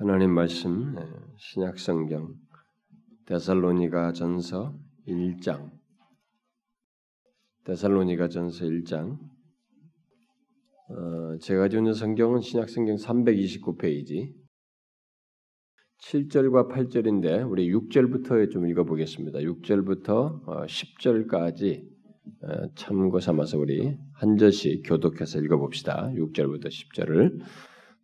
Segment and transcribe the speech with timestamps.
[0.00, 1.06] 하나님 말씀 예,
[1.36, 2.32] 신약 성경
[3.26, 4.74] 데살로니가 전서
[5.06, 5.70] 1장
[7.64, 9.18] 데살로니가 전서 1장
[10.88, 14.32] 어, 제가 주는 성경은 신약 성경 329페이지
[16.04, 19.40] 7절과 8절인데 우리 6절부터 좀 읽어보겠습니다.
[19.40, 21.84] 6절부터 10절까지
[22.42, 26.10] 어, 어, 참고 삼아서 우리 한 절씩 교독해서 읽어봅시다.
[26.14, 27.40] 6절부터 10절을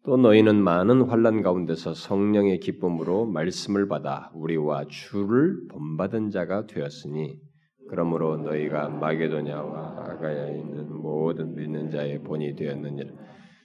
[0.07, 7.41] 또 너희는 많은 환란 가운데서 성령의 기쁨으로 말씀을 받아 우리와 주를 본받은 자가 되었으니
[7.89, 13.11] 그러므로 너희가 마게도냐와 아가야에 있는 모든 믿는 자의 본이 되었느니라.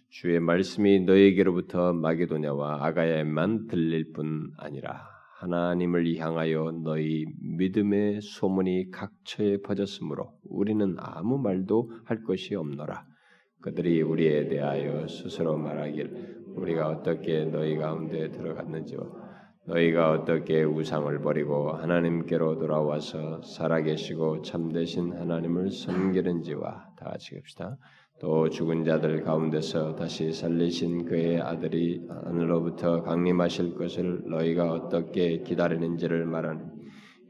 [0.10, 5.04] 주의 말씀이 너희에게로부터 마게도냐와 아가야에만 들릴 뿐 아니라
[5.42, 13.11] 하나님을 향하여 너희 믿음의 소문이 각처에 퍼졌으므로 우리는 아무 말도 할 것이 없노라.
[13.62, 19.04] 그들이 우리에 대하여 스스로 말하길 우리가 어떻게 너희 가운데 들어갔는지와
[19.66, 27.78] 너희가 어떻게 우상을 버리고 하나님께로 돌아와서 살아계시고 참되신 하나님을 섬기는지와 다 같이 합시다.
[28.20, 36.62] 또 죽은 자들 가운데서 다시 살리신 그의 아들이 하늘로부터 강림하실 것을 너희가 어떻게 기다리는지를 말하니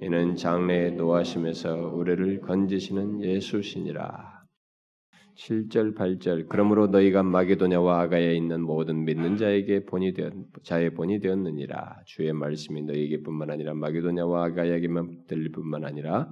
[0.01, 4.30] 이는 장래에 노하심에서 우리를 건지시는 예수시니라.
[5.35, 12.01] 7절 8절 그러므로 너희가 마게도냐와 아가야에 있는 모든 믿는 자에게 본이 되었 자의 본이 되었느니라
[12.05, 16.29] 주의 말씀이 너희에게뿐만 아니라 마게도냐와 아가야에게만 들릴 뿐만 아니라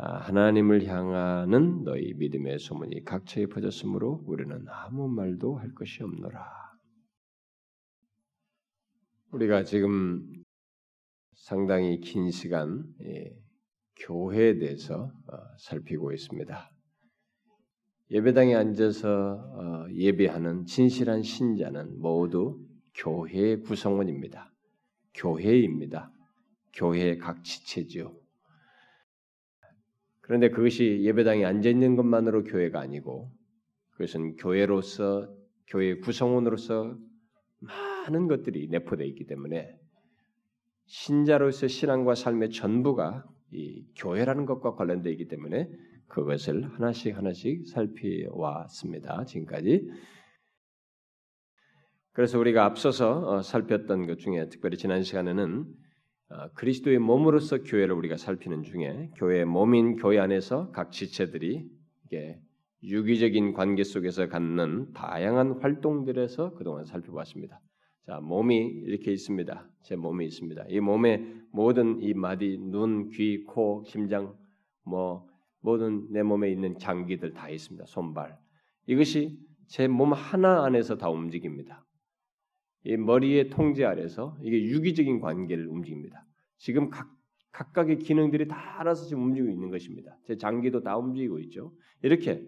[0.00, 6.40] 아, 하나님을 향하는 너희 믿음의 소문이 각처에 퍼졌으므로 우리는 아무 말도 할 것이 없노라.
[9.32, 10.24] 우리가 지금
[11.34, 13.36] 상당히 긴 시간 예,
[13.96, 16.70] 교회에 대해서 어, 살피고 있습니다.
[18.10, 22.58] 예배당에 앉아서 어, 예배하는 진실한 신자는 모두
[22.94, 24.50] 교회의 구성원입니다.
[25.14, 26.10] 교회입니다.
[26.74, 28.14] 교회의 각 지체지요.
[30.20, 33.30] 그런데 그것이 예배당에 앉아 있는 것만으로 교회가 아니고
[33.90, 35.34] 그것은 교회로서
[35.66, 36.96] 교회 구성원으로서
[37.60, 39.76] 많은 것들이 내포되어 있기 때문에
[40.86, 45.70] 신자로서 신앙과 삶의 전부가 이 교회라는 것과 관련되어 있기 때문에
[46.08, 49.24] 그것을 하나씩 하나씩 살펴왔습니다.
[49.24, 49.88] 지금까지.
[52.12, 55.66] 그래서 우리가 앞서서 어, 살폈던 것 중에 특별히 지난 시간에는
[56.30, 61.64] 어, 그리스도의 몸으로서 교회를 우리가 살피는 중에 교회의 몸인 교회 안에서 각 지체들이
[62.06, 62.40] 이게
[62.82, 67.60] 유기적인 관계 속에서 갖는 다양한 활동들에서 그동안 살펴봤습니다.
[68.06, 69.68] 자, 몸이 이렇게 있습니다.
[69.82, 70.64] 제 몸이 있습니다.
[70.68, 74.34] 이 몸의 모든 이 마디, 눈, 귀, 코, 심장,
[74.84, 75.27] 뭐
[75.60, 77.86] 모든 내 몸에 있는 장기들 다 있습니다.
[77.86, 78.38] 손발.
[78.86, 81.84] 이것이 제 몸 하나 안에서 다 움직입니다.
[82.84, 86.24] 이 머리의 통제 아래서 이게 유기적인 관계를 움직입니다.
[86.56, 87.08] 지금 각,
[87.52, 90.16] 각각의 기능들이 다 알아서 지금 움직이고 있는 것입니다.
[90.26, 91.72] 제 장기도 다 움직이고 있죠.
[92.02, 92.42] 이렇게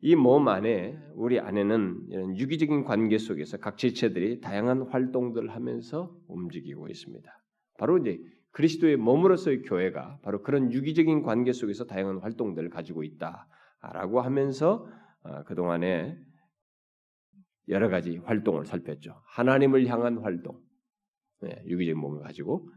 [0.00, 6.88] 이 몸 안에 우리 안에는 이런 유기적인 관계 속에서 각 지체들이 다양한 활동들을 하면서 움직이고
[6.88, 7.30] 있습니다.
[7.78, 8.18] 바로 이제
[8.54, 14.88] 그리스도의 몸으로서의 교회가 바로 그런 유기적인 관계 속에서 다양한 활동들을 가지고 있다라고 하면서
[15.22, 16.16] 어, 그 동안에
[17.68, 19.20] 여러 가지 활동을 살폈죠.
[19.26, 20.60] 하나님을 향한 활동,
[21.40, 22.70] 네, 유기적인 몸을 가지고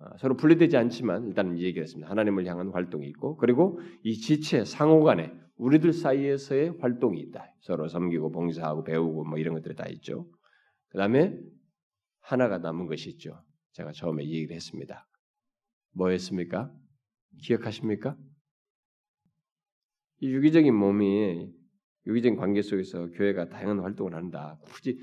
[0.00, 2.10] 어, 서로 분리되지 않지만 일단 얘기했습니다.
[2.10, 7.54] 하나님을 향한 활동이 있고 그리고 이 지체 상호간에 우리들 사이에서의 활동이 있다.
[7.60, 10.26] 서로 섬기고 봉사하고 배우고 뭐 이런 것들이 다 있죠.
[10.88, 11.38] 그 다음에
[12.20, 13.40] 하나가 남은 것이 있죠.
[13.74, 15.06] 제가 처음에 얘기를 했습니다.
[15.92, 16.72] 뭐였습니까?
[17.42, 18.16] 기억하십니까?
[20.20, 21.52] 이 유기적인 몸이
[22.06, 24.58] 유기적인 관계 속에서 교회가 다양한 활동을 한다.
[24.64, 24.98] 굳이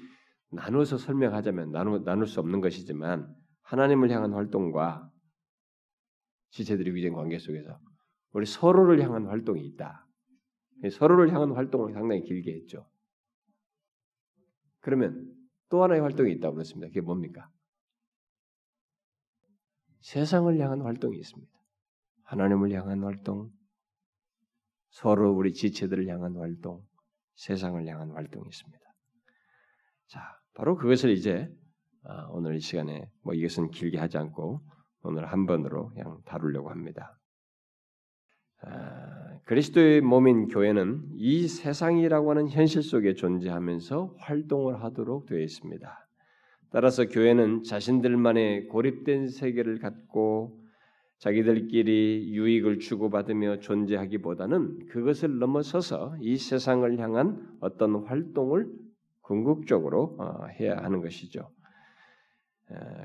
[0.51, 3.33] 나눠서 설명하자면 나누, 나눌 수 없는 것이지만
[3.63, 5.09] 하나님을 향한 활동과
[6.51, 7.79] 지체들이 유기적인 관계 속에서
[8.31, 10.07] 우리 서로를 향한 활동이 있다.
[10.91, 12.89] 서로를 향한 활동을 상당히 길게 했죠.
[14.79, 15.29] 그러면
[15.69, 16.87] 또 하나의 활동이 있다고 그랬습니다.
[16.87, 17.49] 그게 뭡니까?
[20.01, 21.51] 세상을 향한 활동이 있습니다.
[22.23, 23.51] 하나님을 향한 활동,
[24.89, 26.83] 서로 우리 지체들을 향한 활동,
[27.35, 28.79] 세상을 향한 활동이 있습니다.
[30.07, 30.21] 자,
[30.53, 31.49] 바로 그것을 이제
[32.03, 34.61] 아, 오늘 이 시간에 뭐 이것은 길게 하지 않고
[35.03, 37.17] 오늘 한 번으로 그냥 다루려고 합니다.
[38.63, 46.07] 아, 그리스도의 몸인 교회는 이 세상이라고 하는 현실 속에 존재하면서 활동을 하도록 되어 있습니다.
[46.71, 50.59] 따라서 교회는 자신들만의 고립된 세계를 갖고
[51.19, 58.67] 자기들끼리 유익을 주고받으며 존재하기보다는 그것을 넘어서서 이 세상을 향한 어떤 활동을
[59.21, 61.51] 궁극적으로 어, 해야 하는 것이죠.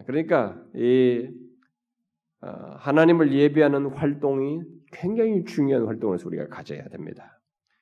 [0.06, 1.28] 그러니까 이
[2.40, 2.48] 어,
[2.78, 7.35] 하나님을 예배하는 활동이 굉장히 중요한 활동을 우리가 가져야 됩니다.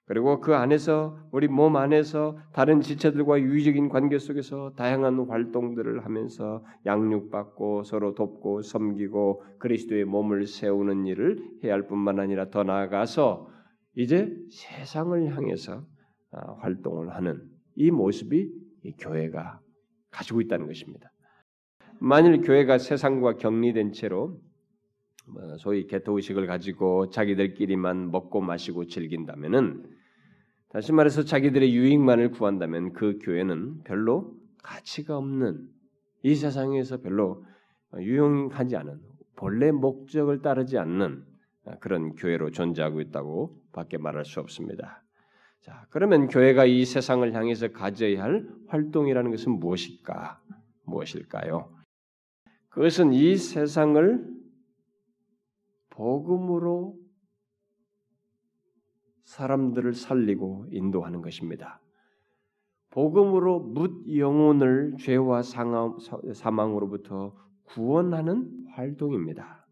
[0.06, 7.84] 그리고 그 안에서 우리 몸 안에서 다른 지체들과 유의적인 관계 속에서 다양한 활동들을 하면서 양육받고
[7.84, 13.48] 서로 돕고 섬기고 그리스도의 몸을 세우는 일을 해야 할 뿐만 아니라 더 나아가서
[13.96, 15.86] 이제 세상을 향해서
[16.32, 17.42] 아, 활동을 하는
[17.76, 18.52] 이 모습이
[18.98, 19.60] 교회가
[20.10, 21.10] 가지고 있다는 것입니다.
[21.98, 24.38] 만일 교회가 세상과 격리된 채로
[25.26, 29.93] 뭐 소위 개토 의식을 가지고 자기들끼리만 먹고 마시고 즐긴다면은
[30.74, 35.68] 다시 말해서 자기들의 유익만을 구한다면 그 교회는 별로 가치가 없는
[36.24, 37.44] 이 세상에서 별로
[37.96, 39.00] 유용하지 않은
[39.36, 41.24] 본래 목적을 따르지 않는
[41.78, 45.04] 그런 교회로 존재하고 있다고 밖에 말할 수 없습니다.
[45.60, 50.40] 자, 그러면 교회가 이 세상을 향해서 가져야 할 활동이라는 것은 무엇일까?
[50.86, 51.72] 무엇일까요?
[52.70, 54.26] 그것은 이 세상을
[55.90, 56.96] 복음으로
[59.34, 61.80] 사람들을 살리고 인도하는 것입니다.
[62.90, 65.42] 복음으로 묻 영혼을 죄와
[66.32, 67.34] 사망으로부터
[67.64, 69.66] 구원하는 활동입니다.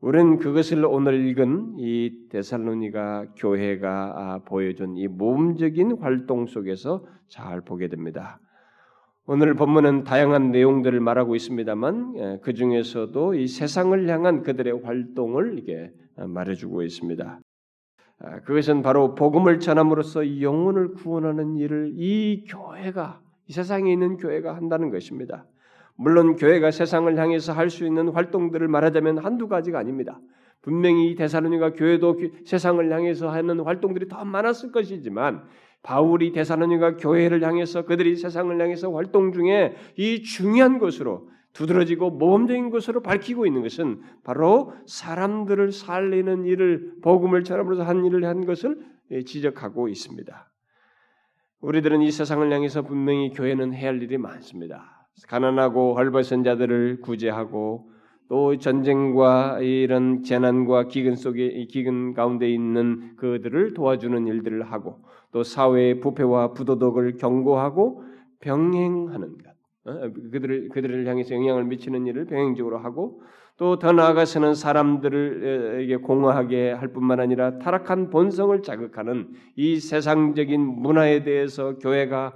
[0.00, 7.88] 우리는 그것을 오늘 읽은 이 데살로니가 교회가 아, 보여준 이 몸적인 활동 속에서 잘 보게
[7.88, 8.40] 됩니다.
[9.26, 15.92] 오늘 본문은 다양한 내용들을 말하고 있습니다만 예, 그 중에서도 이 세상을 향한 그들의 활동을 이게
[16.16, 17.38] 말해주고 있습니다.
[18.24, 24.90] 아, 그것은 바로 복음을 전함으로써 영혼을 구원하는 일을 이 교회가 이 세상에 있는 교회가 한다는
[24.90, 25.44] 것입니다.
[25.96, 30.20] 물론 교회가 세상을 향해서 할 수 있는 활동들을 말하자면 한두 가지가 아닙니다.
[30.62, 35.42] 분명히 대사로니가 교회도 세상을 향해서 하는 활동들이 더 많았을 것이지만
[35.82, 43.02] 바울이 대사로니가 교회를 향해서 그들이 세상을 향해서 활동 중에 이 중요한 것으로 두드러지고 모범적인 것으로
[43.02, 48.78] 밝히고 있는 것은 바로 사람들을 살리는 일을 복음을 전함으로써 한 일을 한 것을
[49.10, 50.50] 예, 지적하고 있습니다.
[51.60, 55.08] 우리들은 이 세상을 향해서 분명히 교회는 해야 할 일이 많습니다.
[55.28, 57.90] 가난하고 헐벗은 자들을 구제하고
[58.28, 66.00] 또 전쟁과 이런 재난과 기근 속에 기근 가운데 있는 그들을 도와주는 일들을 하고 또 사회의
[66.00, 68.04] 부패와 부도덕을 경고하고
[68.40, 69.51] 병행하는 것.
[69.84, 73.22] 어, 그들을 그들을 향해서 영향을 미치는 일을 병행적으로 하고
[73.56, 81.76] 또 더 나아가서는 사람들에게 공허하게 할 뿐만 아니라 타락한 본성을 자극하는 이 세상적인 문화에 대해서
[81.78, 82.34] 교회가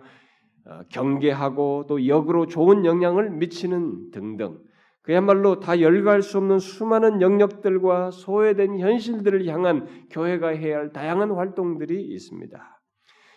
[0.66, 4.58] 어, 경계하고 또 역으로 좋은 영향을 미치는 등등
[5.02, 12.02] 그야말로 다 열거할 수 없는 수많은 영역들과 소외된 현실들을 향한 교회가 해야 할 다양한 활동들이
[12.02, 12.75] 있습니다.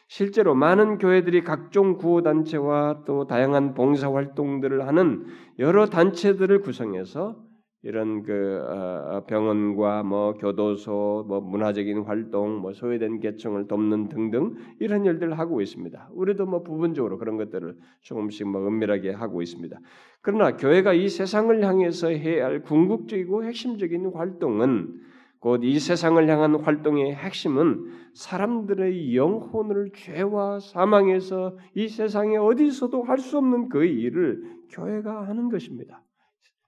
[0.10, 5.28] 실제로 많은 교회들이 각종 구호 단체와 또 다양한 봉사 활동들을 하는
[5.60, 7.38] 여러 단체들을 구성해서
[7.84, 14.56] 이런 그 어, 어, 병원과 뭐 교도소, 뭐 문화적인 활동, 뭐 소외된 계층을 돕는 등등
[14.80, 16.10] 이런 일들을 하고 있습니다.
[16.12, 19.80] 우리도 뭐 부분적으로 그런 것들을 조금씩 뭐 은밀하게 하고 있습니다.
[20.22, 25.09] 그러나 교회가 이 세상을 향해서 해야 할 궁극적이고 핵심적인 활동은
[25.40, 33.38] 곧 이 세상을 향한 활동의 핵심은 사람들의 영혼을 죄와 사망에서 이 세상에 어디서도 할 수
[33.38, 36.04] 없는 그 일을 교회가 하는 것입니다.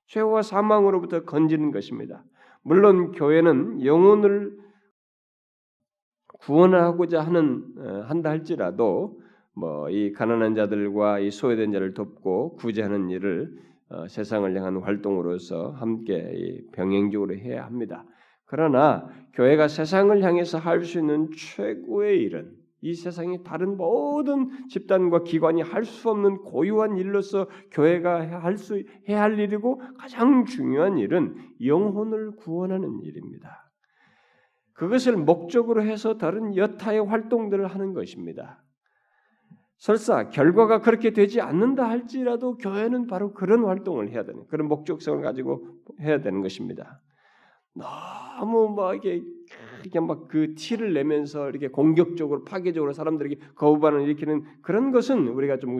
[0.07, 2.23] 죄와 사망으로부터 건지는 것입니다.
[2.63, 4.57] 물론 교회는 영혼을
[6.39, 9.19] 구원하고자 하는 어, 한다 할지라도
[9.53, 13.51] 뭐 이 가난한 자들과 이 소외된 자를 돕고 구제하는 일을
[13.89, 18.05] 어, 세상을 향한 활동으로서 함께 병행적으로 해야 합니다.
[18.51, 25.61] 그러나 교회가 세상을 향해서 할 수 있는 최고의 일은 이 세상의 다른 모든 집단과 기관이
[25.61, 32.31] 할 수 없는 고유한 일로서 교회가 할 수 해야 할 일이고 가장 중요한 일은 영혼을
[32.35, 33.71] 구원하는 일입니다.
[34.73, 38.61] 그것을 목적으로 해서 다른 여타의 활동들을 하는 것입니다.
[39.77, 45.65] 설사 결과가 그렇게 되지 않는다 할지라도 교회는 바로 그런 활동을 해야 되는 그런 목적성을 가지고
[46.01, 46.99] 해야 되는 것입니다.
[47.73, 49.21] 너무 막 이게
[49.81, 55.79] 그냥 막 그 티를 내면서 이렇게 공격적으로 파괴적으로 사람들에게 거부반응을 일으키는 그런 것은 우리가 좀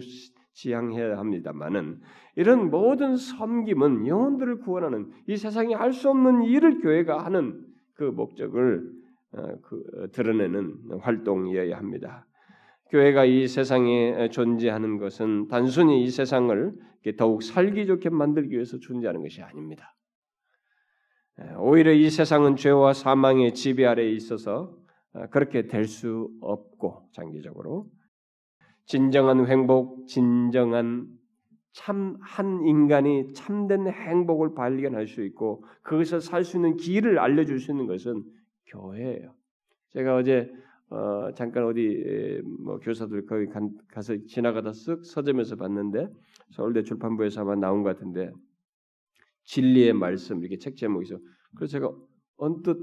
[0.54, 2.02] 지양해야 합니다만은
[2.36, 8.92] 이런 모든 섬김은 영혼들을 구원하는 이 세상에 할수 없는 일을 교회가 하는 그 목적을
[9.34, 12.26] 어, 그, 어, 드러내는 활동이어야 합니다.
[12.90, 16.74] 교회가 이 세상에 존재하는 것은 단순히 이 세상을
[17.18, 19.96] 더욱 살기 좋게 만들기 위해서 존재하는 것이 아닙니다.
[21.40, 24.76] 예, 오히려 이 세상은 죄와 사망의 지배 아래에 있어서
[25.14, 27.90] 어, 그렇게 될 수 없고 장기적으로
[28.86, 31.08] 진정한 행복, 진정한
[31.74, 37.72] 참 한 인간이 참된 행복을 발견할 수 있고 그것을 살 수 있는 길을 알려줄 수
[37.72, 38.24] 있는 것은
[38.68, 39.34] 교회예요.
[39.92, 40.52] 제가 어제
[40.90, 46.10] 어, 잠깐 어디 뭐 교사들 거기 간, 가서 지나가다 쓱 서점에서 봤는데
[46.52, 48.32] 서울대 출판부에서 아마 나온 것 같은데
[49.44, 51.20] 진리의 말씀 이렇게 책 제목이 있어.
[51.56, 51.92] 그래서 제가
[52.38, 52.78] 언뜻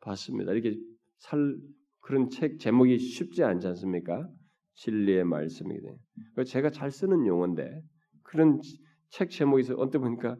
[0.00, 0.52] 봤습니다.
[0.52, 0.78] 이렇게
[1.18, 1.56] 살
[2.00, 4.28] 그런 책 제목이 쉽지 않지 않습니까?
[4.74, 5.96] 진리의 말씀이거든.
[6.46, 7.82] 제가 잘 쓰는 용어인데
[8.22, 8.60] 그런
[9.10, 10.36] 책 제목에서 언뜻 보니까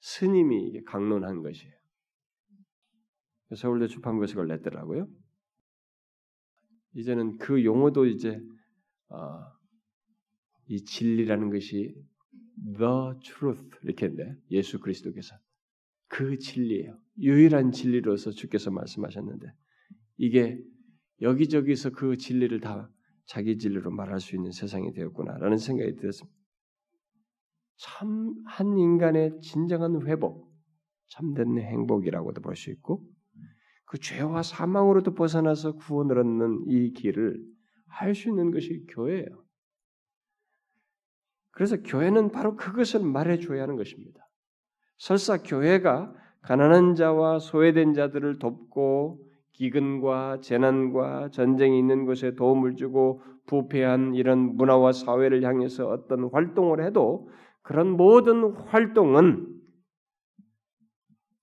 [0.00, 1.74] 스님이 강론한 것이에요.
[3.56, 5.06] 서울대 출판부에서 그걸 냈더라고요.
[6.94, 8.40] 이제는 그 용어도 이제
[9.08, 9.40] 어,
[10.66, 11.94] 이 진리라는 것이
[12.64, 15.36] the truth 이렇게 했는데 예수 그리스도께서
[16.08, 16.98] 그 진리예요.
[17.18, 19.46] 유일한 진리로서 주께서 말씀하셨는데
[20.16, 20.58] 이게
[21.20, 22.90] 여기저기서 그 진리를 다
[23.26, 26.36] 자기 진리로 말할 수 있는 세상이 되었구나라는 생각이 들었습니다.
[27.78, 30.52] 참 한 인간의 진정한 회복,
[31.08, 33.04] 참된 행복이라고도 볼 수 있고
[33.86, 37.42] 그 죄와 사망으로도 벗어나서 구원을 얻는 이 길을
[37.88, 39.43] 할 수 있는 것이 교회예요.
[41.54, 44.28] 그래서 교회는 바로 그것을 말해줘야 하는 것입니다.
[44.98, 49.20] 설사 교회가 가난한 자와 소외된 자들을 돕고
[49.52, 57.30] 기근과 재난과 전쟁이 있는 곳에 도움을 주고 부패한 이런 문화와 사회를 향해서 어떤 활동을 해도
[57.62, 59.48] 그런 모든 활동은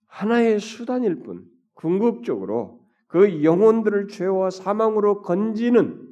[0.06, 6.06] 하나의 수단일 뿐 궁극적으로 그 영혼들을 죄와 사망으로 건지는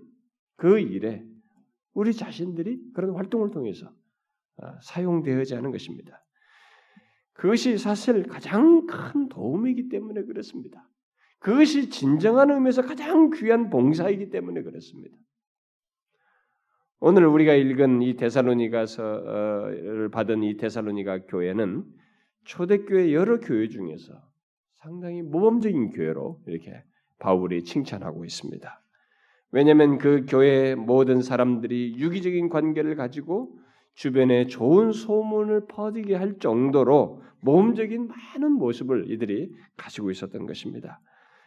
[0.57, 1.23] 그 일에
[1.93, 3.93] 우리 자신들이 그런 활동을 통해서
[4.59, 6.25] 아, 사용되어야 하는 것입니다.
[7.33, 10.87] 그것이 사실 가장 큰 도움이기 때문에 그렇습니다.
[11.39, 15.17] 그것이 진정한 의미에서 가장 귀한 봉사이기 때문에 그렇습니다.
[17.03, 21.87] 오늘 우리가 읽은 이 데살로니가서를 받은 이 데살로니가 교회는
[22.45, 24.13] 초대교회 여러 교회 중에서
[24.75, 26.85] 상당히 모범적인 교회로 이렇게
[27.19, 28.83] 바울이 칭찬하고 있습니다.
[29.53, 33.57] 왜냐하면 그 교회 모든 사람들이 유기적인 관계를 가지고
[33.95, 41.01] 주변에 좋은 소문을 퍼지게 할 정도로 모험적인 많은 모습을 이들이 가지고 있었던 것입니다.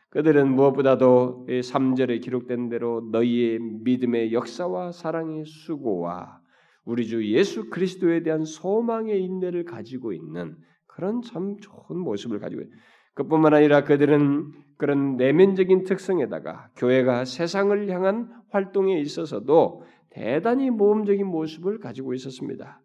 [0.10, 6.40] 그들은 무엇보다도 3절에 기록된 대로 너희의 믿음의 역사와 사랑의 수고와
[6.86, 10.56] 우리 주 예수 그리스도에 대한 소망의 인내를 가지고 있는
[10.86, 12.76] 그런 참 좋은 모습을 가지고 있어요.
[13.14, 22.14] 그뿐만 아니라 그들은 그런 내면적인 특성에다가 교회가 세상을 향한 활동에 있어서도 대단히 모험적인 모습을 가지고
[22.14, 22.82] 있었습니다.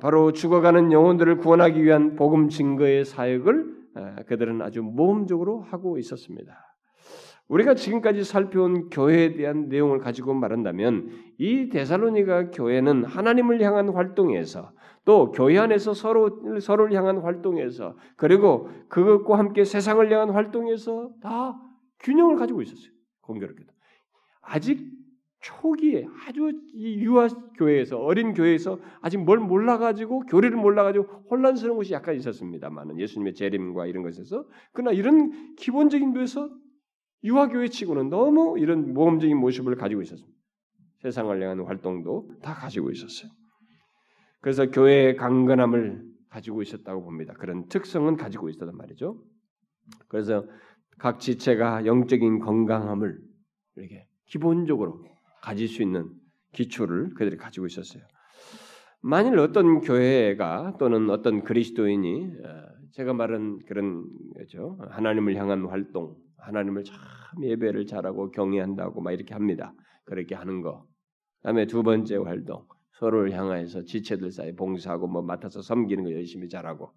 [0.00, 3.76] 바로 죽어가는 영혼들을 구원하기 위한 복음 증거의 사역을
[4.26, 6.54] 그들은 아주 모험적으로 하고 있었습니다.
[7.48, 11.08] 우리가 지금까지 살펴온 교회에 대한 내용을 가지고 말한다면
[11.38, 14.72] 이 데살로니가 교회는 하나님을 향한 활동에서
[15.08, 21.58] 또 교회 안에서 서로 서로를 향한 활동에서 그리고 그것과 함께 세상을 향한 활동에서 다
[22.00, 22.92] 균형을 가지고 있었어요.
[23.22, 23.72] 공교롭게도
[24.42, 24.86] 아직
[25.40, 33.00] 초기에 아주 유아 교회에서 어린 교회에서 아직 뭘 몰라가지고 교리를 몰라가지고 혼란스러운 것이 약간 있었습니다만은
[33.00, 36.50] 예수님의 재림과 이런 것에서 그러나 이런 기본적인 데서
[37.24, 40.38] 유아 교회치고는 너무 이런 모험적인 모습을 가지고 있었습니다.
[41.00, 43.37] 세상을 향한 활동도 다 가지고 있었어요.
[44.40, 47.34] 그래서 교회의 강건함을 가지고 있었다고 봅니다.
[47.34, 49.20] 그런 특성은 가지고 있었단 말이죠.
[50.08, 50.46] 그래서
[50.98, 53.18] 각 지체가 영적인 건강함을
[53.76, 55.04] 이렇게 기본적으로
[55.42, 56.10] 가질 수 있는
[56.52, 58.02] 기초를 그들이 가지고 있었어요.
[59.00, 64.04] 만일 어떤 교회가 또는 어떤 그리스도인이 어, 제가 말한 그런
[64.34, 64.76] 거죠.
[64.90, 66.96] 하나님을 향한 활동, 하나님을 참
[67.42, 69.72] 예배를 잘하고 경외한다고 막 이렇게 합니다.
[70.04, 70.84] 그렇게 하는 거.
[71.38, 72.66] 그다음에 두 번째 활동,
[72.98, 76.92] 서로를 향하여서 지체들 사이 봉사하고 뭐 맡아서 섬기는 거 열심히 잘하고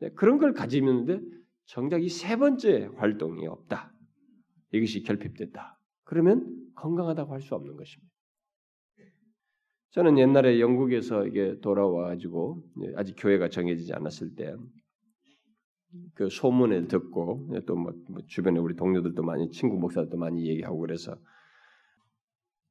[0.00, 1.20] 네, 그런 걸 가지는데
[1.66, 3.92] 정작 이 세 번째 활동이 없다.
[4.72, 5.78] 이것이 결핍됐다.
[6.04, 6.46] 그러면
[6.76, 8.12] 건강하다고 할 수 없는 것입니다.
[9.90, 12.62] 저는 옛날에 영국에서 이게 돌아와 가지고
[12.96, 14.54] 아직 교회가 정해지지 않았을 때
[16.14, 21.16] 그 소문을 듣고 또뭐 뭐 주변에 우리 동료들도 많이 친구 목사들도 많이 얘기하고 그래서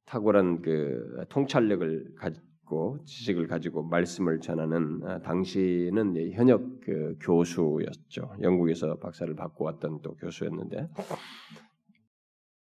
[0.06, 8.36] 탁월한 그 통찰력을 가지고 지식을 가지고 말씀을 전하는 아, 당시는 현역 그 교수였죠.
[8.42, 10.88] 영국에서 박사를 받고 왔던 또 교수였는데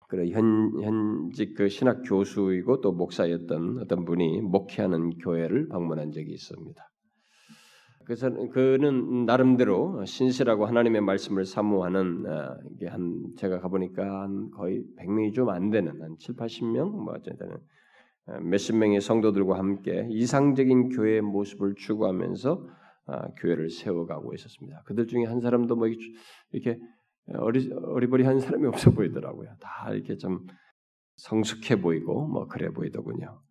[0.09, 6.91] 그래 현 현직 그 신학 교수이고 또 목사였던 어떤 분이 목회하는 교회를 방문한 적이 있습니다.
[8.09, 15.35] 그래서 그는 나름대로 신실하고 하나님의 말씀을 사모하는 어, 이게 한 제가 가보니까 한 거의 100명이
[15.35, 17.59] 좀 안 되는 한 7, 80명 뭐 어쨌든
[18.41, 22.67] 몇십 명의 성도들과 함께 이상적인 교회의 모습을 추구하면서
[23.09, 24.85] 아, 교회를 세워가고 있었습니다.
[24.87, 25.89] 그들 중에 한 사람도 뭐
[26.53, 26.81] 이렇게
[27.35, 29.51] 어리, 어리버리한 사람이 없어 보이더라고요.
[29.61, 30.47] 다 이렇게 좀
[31.17, 33.43] 성숙해 보이고 뭐 그래 보이더군요.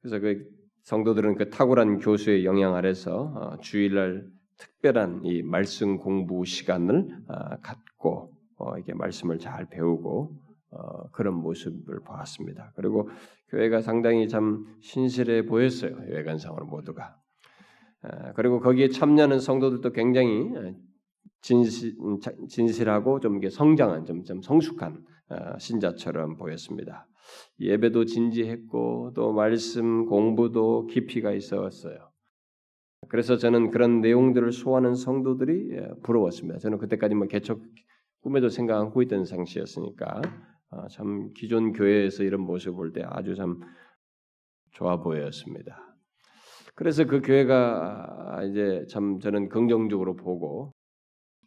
[0.00, 0.44] 그래서 그
[0.84, 4.26] 성도들은 그 탁월한 교수의 영향 아래서 어, 주일날
[4.58, 10.36] 특별한 이 말씀 공부 시간을 아, 갖고 어, 이게 말씀을 잘 배우고
[10.72, 12.72] 어, 그런 모습을 보았습니다.
[12.76, 13.08] 그리고
[13.48, 15.96] 교회가 상당히 참 신실해 보였어요.
[16.08, 17.16] 외관상으로 모두가.
[18.34, 20.52] 그리고 거기에 참여하는 성도들도 굉장히
[21.44, 21.94] 진실,
[22.48, 27.06] 진실하고 좀 성장한, 좀, 좀 성숙한 어, 신자처럼 보였습니다.
[27.60, 32.10] 예배도 진지했고 또 말씀 공부도 깊이가 있었어요.
[33.08, 36.58] 그래서 저는 그런 내용들을 소화하는 성도들이 예, 부러웠습니다.
[36.60, 37.60] 저는 그때까지 뭐 개척
[38.22, 40.22] 꿈에도 생각 않고 있던 상시였으니까
[40.70, 43.60] 어, 참 기존 교회에서 이런 모습을 볼 때 아주 참
[44.70, 45.94] 좋아 보였습니다.
[46.74, 50.72] 그래서 그 교회가 이제 참 저는 긍정적으로 보고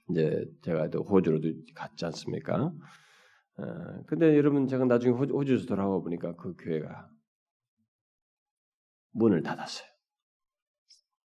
[0.10, 2.72] 이제 제가 또 호주로도 갔지 않습니까?
[3.58, 7.10] 어, 근데 여러분 제가 나중에 호주, 에서 돌아와 보니까 그 교회가
[9.12, 9.88] 문을 닫았어요.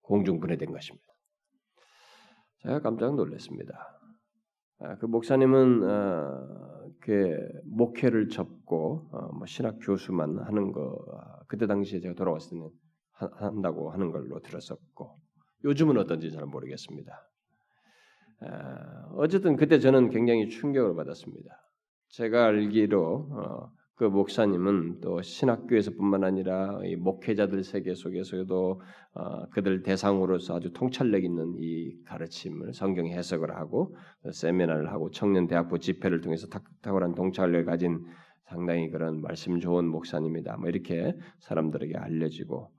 [0.02, 1.06] 공중 분해된 것입니다.
[2.60, 4.00] 제가 깜짝 놀랐습니다.
[4.80, 11.04] 아, 그 목사님은 어, 그 목회를 접고 어, 뭐 신학 교수만 하는 거
[11.48, 12.70] 그때 당시에 제가 돌아왔을 때는
[13.14, 15.20] 한다고 하는 걸로 들었었고
[15.64, 17.28] 요즘은 어떤지 잘 모르겠습니다.
[18.41, 21.50] 아, 어쨌든 그때 저는 굉장히 충격을 받았습니다.
[22.10, 28.82] 제가 알기로 어, 그 목사님은 또 신학교에서뿐만 아니라 목회자들 세계 속에서도
[29.15, 33.96] 어, 그들 대상으로서 아주 통찰력 있는 이 가르침을 성경 해석을 하고
[34.32, 36.48] 세미나를 하고 청년 대학부 집회를 통해서
[36.84, 38.06] 탁월한 통찰력을 가진
[38.44, 40.58] 상당히 그런 말씀 좋은 목사님이다.
[40.58, 42.72] 뭐 이렇게 사람들에게 알려지고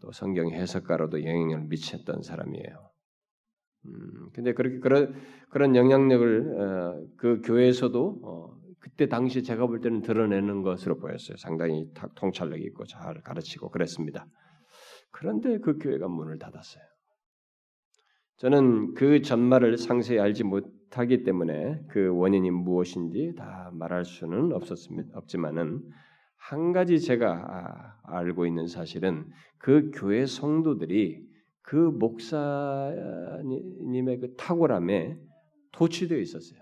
[0.00, 2.91] 또 성경 해석가로도 영향을 미쳤던 사람이에요.
[3.86, 5.14] 음, 근데 그렇게 그런
[5.48, 11.36] 그런 영향력을 어, 그 교회에서도 어, 그때 당시 제가 볼 때는 드러내는 것으로 보였어요.
[11.36, 14.26] 상당히 통찰력 있고 잘 가르치고 그랬습니다.
[15.10, 16.82] 그런데 그 교회가 문을 닫았어요.
[18.38, 25.16] 저는 그 전말을 상세히 알지 못하기 때문에 그 원인이 무엇인지 다 말할 수는 없었습니다.
[25.16, 25.80] 없지만은
[26.36, 29.26] 한 가지 제가 아, 알고 있는 사실은
[29.58, 31.31] 그 교회 성도들이
[31.62, 33.40] 그 목사님의
[34.20, 35.16] 그 탁월함에
[35.72, 36.60] 도취되어 있었어요.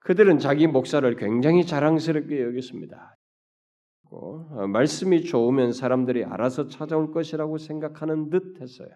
[0.00, 3.16] 그들은 자기 목사를 굉장히 자랑스럽게 여겼습니다.
[4.10, 8.88] 어, 말씀이 좋으면 사람들이 알아서 찾아올 것이라고 생각하는 듯 했어요.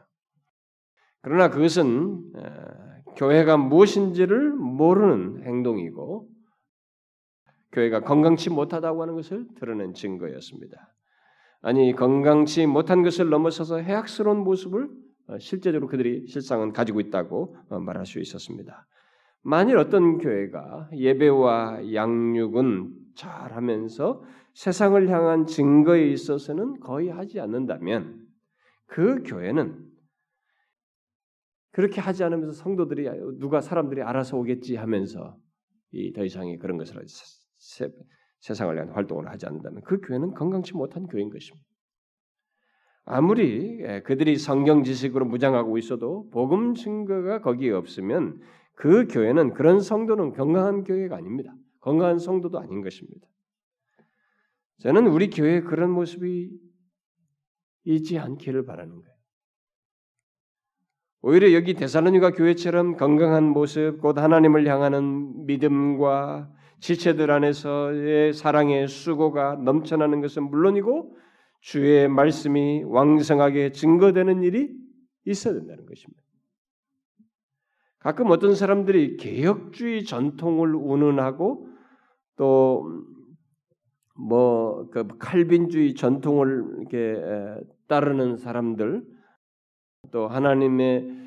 [1.20, 2.32] 그러나 그것은
[3.16, 6.28] 교회가 무엇인지를 모르는 행동이고
[7.72, 10.94] 교회가 건강치 못하다고 하는 것을 드러낸 증거였습니다.
[11.62, 14.90] 아니 건강치 못한 것을 넘어서서 해악스러운 모습을
[15.28, 18.86] 어, 실제적으로 그들이 실상은 가지고 있다고 어, 말할 수 있었습니다.
[19.42, 28.26] 만일 어떤 교회가 예배와 양육은 잘하면서 세상을 향한 증거에 있어서는 거의 하지 않는다면
[28.86, 29.88] 그 교회는
[31.70, 35.36] 그렇게 하지 않으면서 성도들이 누가 사람들이 알아서 오겠지 하면서
[35.92, 36.98] 이 더 이상의 그런 것을
[38.42, 41.66] 세상을 위한 활동을 하지 않는다면 그 교회는 건강치 못한 교회인 것입니다.
[43.04, 48.40] 아무리 예, 그들이 성경 지식으로 무장하고 있어도 복음 증거가 거기에 없으면
[48.74, 51.54] 그 교회는 그런 성도는 건강한 교회가 아닙니다.
[51.80, 53.26] 건강한 성도도 아닌 것입니다.
[54.80, 56.50] 저는 우리 교회에 그런 모습이
[57.84, 59.12] 있지 않기를 바라는 거예요.
[61.22, 66.50] 오히려 여기 데살로니가 교회처럼 건강한 모습, 곧 하나님을 향하는 믿음과
[66.82, 71.16] 지체들 안에서의 사랑의 수고가 넘쳐나는 것은 물론이고
[71.60, 74.70] 주의 말씀이 왕성하게 증거되는 일이
[75.24, 76.22] 있어야 된다는 것입니다.
[78.00, 81.68] 가끔 어떤 사람들이 개혁주의 전통을 운운하고
[82.36, 83.12] 또
[84.14, 89.02] 뭐 그 칼빈주의 전통을 이렇게 따르는 사람들
[90.10, 91.22] 또 하나님의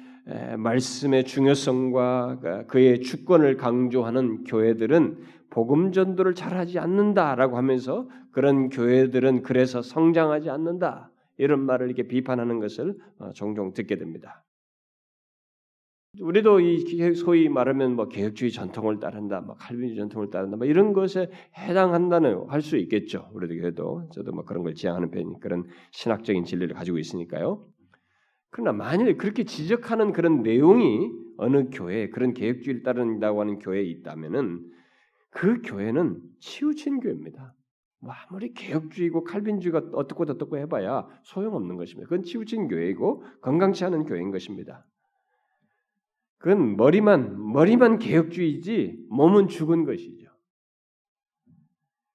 [0.58, 5.18] 말씀의 중요성과 그의 주권을 강조하는 교회들은
[5.56, 12.98] 복음 전도를 잘하지 않는다라고 하면서 그런 교회들은 그래서 성장하지 않는다 이런 말을 이렇게 비판하는 것을
[13.20, 14.44] 어, 종종 듣게 됩니다.
[16.20, 21.30] 우리도 이 소위 말하면 뭐 개혁주의 전통을 따른다, 뭐 칼빈주의 전통을 따른다, 뭐 이런 것에
[21.58, 23.30] 해당한다는 할 수 있겠죠.
[23.34, 27.66] 우리도 그래도 저도 뭐 그런 걸 지향하는 편 그런 신학적인 진리를 가지고 있으니까요.
[28.50, 34.76] 그러나 만일 그렇게 지적하는 그런 내용이 어느 교회 그런 개혁주의를 따른다고 하는 교회에 있다면은
[35.36, 37.54] 그 교회는 치우친 교회입니다.
[38.00, 42.08] 뭐 아무리 개혁주의고 칼빈주의가 어떻고 어떻고 해봐야 소용없는 것입니다.
[42.08, 44.86] 그건 치우친 교회이고 건강치 않은 교회인 것입니다.
[46.38, 50.30] 그건 머리만 머리만 개혁주의지 몸은 죽은 것이죠.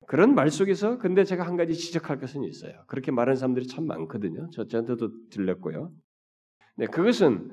[0.07, 2.73] 그런 말 속에서 근데 제가 한 가지 지적할 것은 있어요.
[2.87, 4.49] 그렇게 말하는 사람들이 참 많거든요.
[4.51, 5.93] 저 저한테도 들렸고요.
[6.77, 7.51] 네, 그것은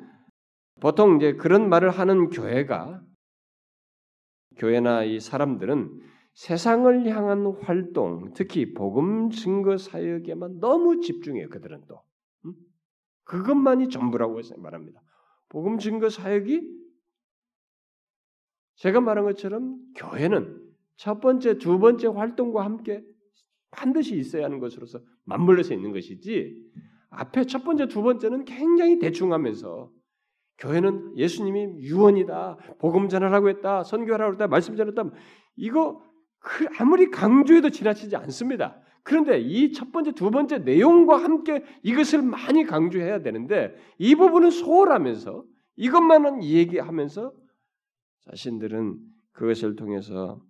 [0.79, 3.03] 보통 이제 그런 말을 하는 교회가
[4.57, 6.01] 교회나 이 사람들은
[6.33, 11.49] 세상을 향한 활동, 특히 복음 증거 사역에만 너무 집중해요.
[11.49, 12.01] 그들은 또
[12.45, 12.53] 음?
[13.23, 15.01] 그것만이 전부라고 말합니다.
[15.49, 16.77] 복음 증거 사역이
[18.75, 20.61] 제가 말한 것처럼 교회는
[20.95, 23.03] 첫 번째, 두 번째 활동과 함께
[23.71, 26.55] 반드시 있어야 하는 것으로서 맞물려서 있는 것이지
[27.09, 29.91] 앞에 첫 번째, 두 번째는 굉장히 대충하면서
[30.57, 35.03] 교회는 예수님이 유언이다, 복음 전하라고 했다, 선교하라고 했다, 말씀 전했다.
[35.55, 36.01] 이거
[36.39, 38.79] 그 아무리 강조해도 지나치지 않습니다.
[39.03, 45.45] 그런데 이 첫 번째, 두 번째 내용과 함께 이것을 많이 강조해야 되는데 이 부분은 소홀하면서
[45.77, 47.33] 이것만은 얘기하면서
[48.21, 48.99] 자신들은
[49.31, 50.41] 그것을 통해서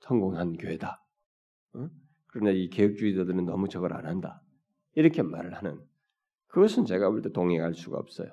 [0.00, 1.04] 성공한 교회다.
[1.74, 1.88] 어?
[2.28, 4.40] 그러나 이 개혁주의자들은 너무 저걸 안 한다.
[4.94, 5.78] 이렇게 말을 하는
[6.48, 8.28] 그것은 제가 볼 때 동의할 수가 없어요.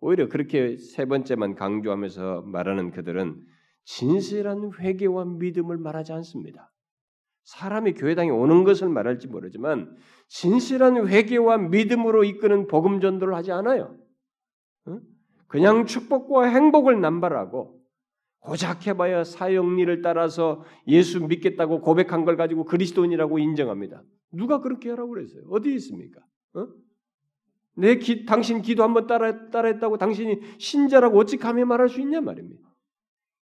[0.00, 3.40] 오히려 그렇게 세 번째만 강조하면서 말하는 그들은
[3.84, 6.72] 진실한 회개와 믿음을 말하지 않습니다.
[7.44, 9.96] 사람이 교회당에 오는 것을 말할지 모르지만
[10.28, 13.96] 진실한 회개와 믿음으로 이끄는 복음 전도를 하지 않아요.
[15.46, 17.80] 그냥 축복과 행복을 남발하고
[18.40, 24.02] 고작 해봐야 사형리를 따라서 예수 믿겠다고 고백한 걸 가지고 그리스도인이라고 인정합니다.
[24.32, 25.44] 누가 그렇게 하라고 그랬어요?
[25.50, 26.20] 어디 있습니까?
[26.54, 26.66] 어?
[27.76, 32.62] 내 기, 당신 기도 한번 따라 따라했다고 당신이 신자라고 어찌 감히 말할 수 있냐 말입니다.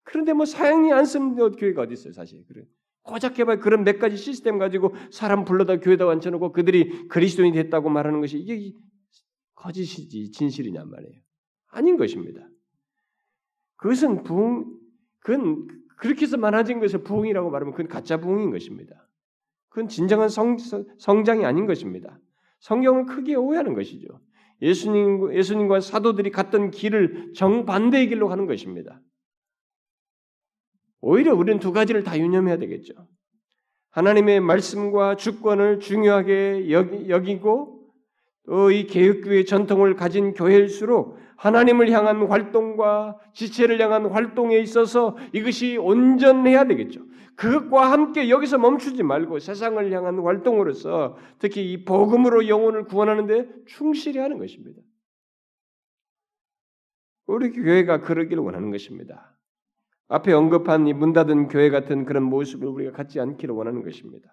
[0.04, 2.64] 그런데 뭐 사형리 안 쓰는 교회가 어디 있어요, 사실 그래.
[3.04, 8.22] 고작 해봐야 그런 몇 가지 시스템 가지고 사람 불러다 교회다 앉혀놓고 그들이 그리스도인이 됐다고 말하는
[8.22, 8.74] 것이 이게
[9.56, 11.22] 거짓이지 진실이냐 말이에요.
[11.68, 12.48] 아닌 것입니다.
[13.78, 14.66] 그것은 부흥
[15.20, 15.68] 그건
[15.98, 19.08] 그렇게 해서 많아진 것을 부흥이라고 말하면 그건 가짜 부흥인 것입니다.
[19.70, 20.58] 그건 진정한 성,
[21.00, 22.20] 성장이 아닌 것입니다.
[22.62, 24.08] 성경을 크게 오해하는 것이죠.
[24.62, 29.02] 예수님, 예수님과 사도들이 갔던 길을 정반대의 길로 가는 것입니다.
[31.02, 32.94] 오히려 우리는 두 가지를 다 유념해야 되겠죠.
[33.90, 36.70] 하나님의 말씀과 주권을 중요하게
[37.10, 37.81] 여기고
[38.46, 46.66] 또 이 개혁교회 전통을 가진 교회일수록 하나님을 향한 활동과 지체를 향한 활동에 있어서 이것이 온전해야
[46.66, 47.02] 되겠죠.
[47.36, 54.38] 그것과 함께 여기서 멈추지 말고 세상을 향한 활동으로서 특히 이 복음으로 영혼을 구원하는데 충실히 하는
[54.38, 54.82] 것입니다.
[57.26, 59.38] 우리 교회가 그러기를 원하는 것입니다.
[60.10, 64.30] 앞에 언급한 이 문 닫은 교회 같은 그런 모습을 우리가 갖지 않기를 원하는 것입니다.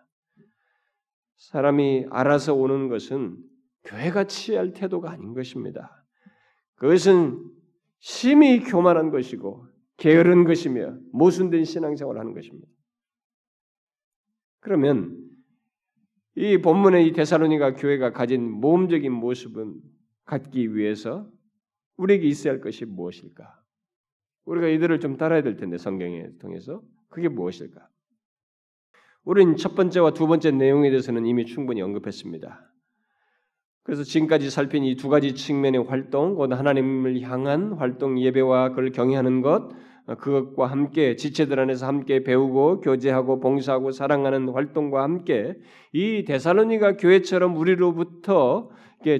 [1.37, 3.37] 사람이 알아서 오는 것은
[3.85, 6.05] 교회가 취할 태도가 아닌 것입니다.
[6.77, 7.43] 그것은
[7.99, 12.69] 심히 교만한 것이고 게으른 것이며 모순된 신앙생활을 하는 것입니다.
[14.61, 15.17] 그러면
[16.37, 19.75] 이 본문의 이 데살로니가 교회가 가진 모험적인 모습은
[20.25, 21.29] 갖기 위해서
[21.97, 23.61] 우리에게 있어야 할 것이 무엇일까?
[24.45, 27.89] 우리가 이들을 좀 따라야 될 텐데 성경에 통해서 그게 무엇일까?
[29.25, 32.68] 우리는 첫 번째와 두 번째 내용에 대해서는 이미 충분히 언급했습니다.
[33.89, 39.41] 그래서 지금까지 살핀 이 두 가지 측면의 활동, 곧 하나님을 향한 활동, 예배와 그걸 경외하는
[39.41, 39.71] 것,
[40.05, 45.55] 어, 그것과 함께 지체들 안에서 함께 배우고 교제하고 봉사하고 사랑하는 활동과 함께
[45.95, 48.69] 이 데살로니가 교회처럼 우리로부터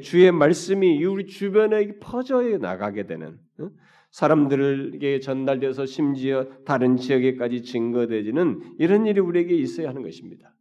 [0.03, 3.71] 주의 말씀이 우리 주변에 퍼져 나가게 되는 어?
[4.11, 10.55] 사람들에게 전달되어서 심지어 다른 지역에까지 증거되지는 이런 일이 우리에게 있어야 하는 것입니다.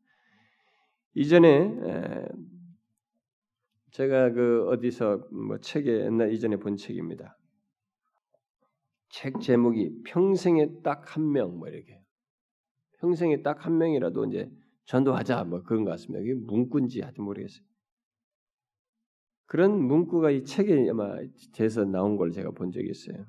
[1.13, 1.73] 이전에
[3.91, 7.37] 제가 그 어디서 뭐 책에 옛날 이전에 본 책입니다.
[9.09, 12.01] 책 제목이 평생에 딱 한 명 뭐 이렇게
[12.99, 14.49] 평생에 딱 한 명이라도 이제
[14.85, 16.21] 전도하자 뭐 그런 것 같습니다.
[16.23, 17.65] 이게 문구인지 하여튼 모르겠어요.
[19.45, 21.15] 그런 문구가 이 책에 아마
[21.53, 23.25] 제서 나온 걸 제가 본 적이 있어요.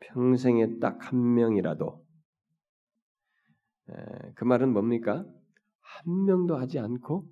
[0.00, 2.04] 평생에 딱 한 명이라도
[4.34, 5.26] 그 말은 뭡니까?
[5.80, 7.28] 한 명도 하지 않고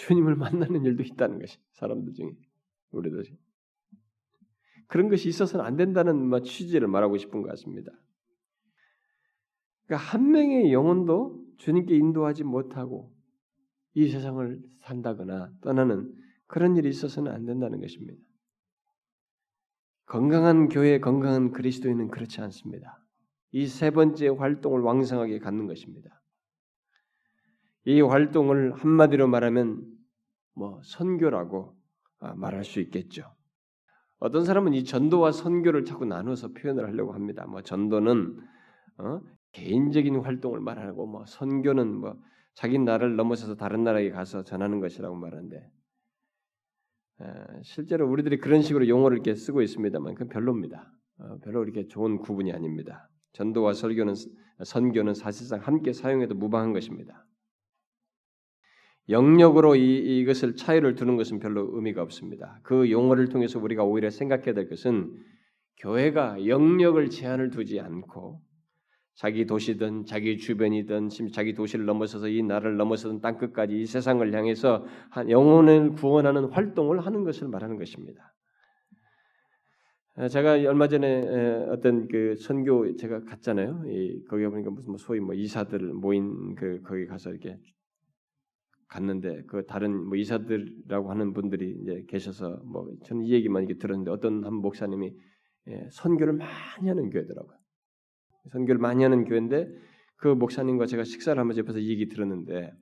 [0.00, 2.30] 주님을 만나는 일도 있다는 것이 사람들 중에
[2.90, 3.36] 우리들이
[4.88, 7.92] 그런 것이 있어서는 안 된다는 뭐 취지를 말하고 싶은 것 같습니다.
[9.86, 13.14] 그러니까 한 명의 영혼도 주님께 인도하지 못하고
[13.94, 16.12] 이 세상을 산다거나 떠나는
[16.46, 18.20] 그런 일이 있어서는 안 된다는 것입니다.
[20.06, 23.04] 건강한 교회, 건강한 그리스도인은 그렇지 않습니다.
[23.52, 26.22] 이 세 번째 활동을 왕성하게 갖는 것입니다.
[27.84, 29.89] 이 활동을 한마디로 말하면
[30.60, 31.74] 뭐 선교라고
[32.18, 33.34] 아, 말할 수 있겠죠.
[34.18, 37.46] 어떤 사람은 이 전도와 선교를 자꾸 나눠서 표현을 하려고 합니다.
[37.46, 38.38] 뭐 전도는
[38.98, 39.20] 어?
[39.52, 42.20] 개인적인 활동을 말하고 뭐 선교는 뭐
[42.52, 45.66] 자기 나라를 넘어서서 다른 나라에 가서 전하는 것이라고 말하는데
[47.62, 50.92] 실제로 우리들이 그런 식으로 용어를 이렇게 쓰고 있습니다만 그건 별로입니다.
[51.20, 53.08] 어, 별로 이렇게 좋은 구분이 아닙니다.
[53.32, 54.14] 전도와 설교는
[54.64, 57.26] 선교는 사실상 함께 사용해도 무방한 것입니다.
[59.10, 62.60] 영역으로 이, 이것을 차이를 두는 것은 별로 의미가 없습니다.
[62.62, 65.12] 그 용어를 통해서 우리가 오히려 생각해야 될 것은
[65.78, 68.40] 교회가 영역을 제한을 두지 않고
[69.14, 74.86] 자기 도시든 자기 주변이든 자기 도시를 넘어서서 이 나라를 넘어서든 땅 끝까지 이 세상을 향해서
[75.28, 78.32] 영혼을 구원하는 활동을 하는 것을 말하는 것입니다.
[80.30, 83.82] 제가 얼마 전에 어떤 그 선교 제가 갔잖아요.
[84.28, 87.58] 거기 보니까 무슨 뭐 소위 뭐 이사들 모인 그 거기 가서 이렇게
[88.90, 94.10] 갔는데 그 다른 뭐 이사들이라고 하는 분들이 이제 계셔서 뭐 저는 이 얘기만 이렇게 들었는데
[94.10, 95.14] 어떤 한 목사님이
[95.68, 97.56] 예, 선교를 많이 하는 교회더라고요.
[98.50, 99.68] 선교를 많이 하는 교회인데
[100.16, 102.72] 그 목사님과 제가 식사를 옆에서 이 얘기 들었는데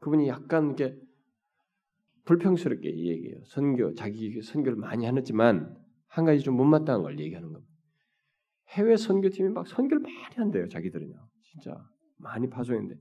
[0.00, 0.96] 그분이 약간 이렇게
[2.24, 3.40] 불평스럽게 이 얘기해요.
[3.44, 5.76] 선교 자기 선교를 많이 하지만
[6.08, 7.72] 한 가지 좀 못마땅한 걸 얘기하는 겁니다.
[8.70, 10.68] 해외 선교팀이 막 선교를 많이 한대요.
[10.68, 11.14] 자기들은요.
[11.42, 11.76] 진짜
[12.18, 13.00] 많이 파송했는데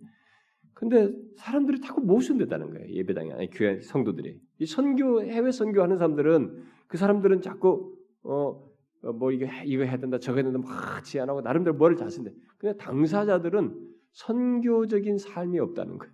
[0.82, 2.90] 근데 사람들이 자꾸 모순됐다는 거예요.
[2.90, 9.46] 예배당에 아니 교회 성도들이 이 선교 해외 선교하는 사람들은 그 사람들은 자꾸 어뭐 어, 이거
[9.64, 15.60] 이거 해야 된다 저거 해야 된다 막 제안하고 나름대로 뭐를 자신데 그냥 당사자들은 선교적인 삶이
[15.60, 16.12] 없다는 거예요.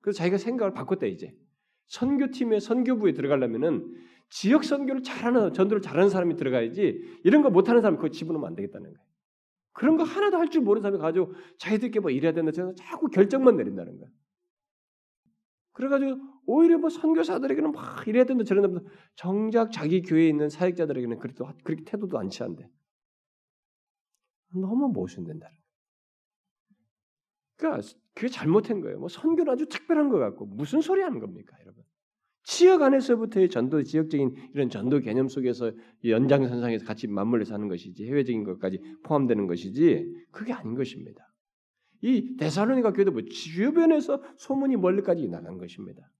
[0.00, 1.32] 그래서 자기가 생각을 바꿨대 이제
[1.86, 3.94] 선교팀의 선교부에 들어가려면은
[4.28, 8.92] 지역 선교를 잘하는 전도를 잘하는 사람이 들어가야지 이런 거 못하는 사람 그거 집어넣으면 안 되겠다는
[8.92, 9.07] 거예요.
[9.78, 13.56] 그런 거 하나도 할 줄 모르는 사람이 가지고 자기들끼리 뭐 이래야 된다 저는 자꾸 결정만
[13.56, 14.10] 내린다는 거야.
[15.72, 21.48] 그래가지고 오히려 뭐 선교사들에게는 막 이래야 된다 저런 다 정작 자기 교회에 있는 사역자들에게는 그래도
[21.62, 22.68] 그렇게 태도도 안 취한대.
[24.52, 25.48] 너무 모순된다.
[27.56, 28.98] 그러니까 그게 잘못한 거예요.
[28.98, 31.77] 뭐 선교는 아주 특별한 것 같고 무슨 소리 하는 겁니까, 여러분?
[32.48, 35.70] 지역 안에서부터의 전도, 지역적인 이런 전도 개념 속에서
[36.02, 41.30] 연장선상에서 같이 맞물려 사는 것이지 해외적인 것까지 포함되는 것이지 그게 아닌 것입니다.
[42.00, 46.10] 이 데살로니가 교회도 뭐 주변에서 소문이 멀리까지 나간 것입니다.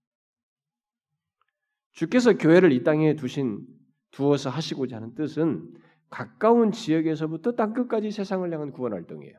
[1.93, 3.65] 주께서 교회를 이 땅에 두신
[4.11, 5.67] 두어서 하시고자 하는 뜻은
[6.11, 9.35] 가까운 지역에서부터 땅 끝까지 세상을 향한 구원 활동이에요.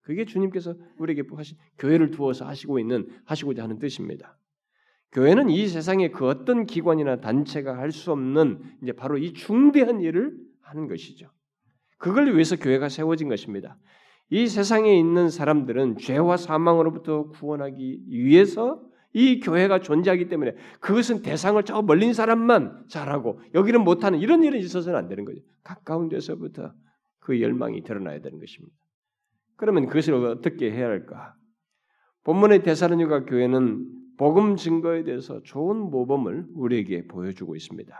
[0.00, 4.36] 그게 주님께서 우리에게 하신 교회를 두어서 하시고 있는 하시고자 하는 뜻입니다.
[5.12, 10.34] 교회는 이 세상의 그 어떤 기관이나 단체가 할 수 없는 이제 바로 이 중대한 일을
[10.62, 11.30] 하는 것이죠.
[11.98, 13.76] 그걸 위해서 교회가 세워진 것입니다.
[14.30, 21.82] 이 세상에 있는 사람들은 죄와 사망으로부터 구원하기 위해서 이 교회가 존재하기 때문에 그것은 대상을 저
[21.82, 25.38] 멀린 사람만 잘하고 여기는 못하는 이런 일은 있어서는 안 되는 거죠.
[25.62, 26.72] 가까운 데서부터
[27.20, 28.74] 그 열망이 드러나야 되는 것입니다.
[29.56, 31.34] 그러면 그것을 어떻게 해야 할까?
[32.24, 37.94] 본문의 대사로니가 교회는 복음 증거에 대해서 좋은 모범을 우리에게 보여주고 있습니다.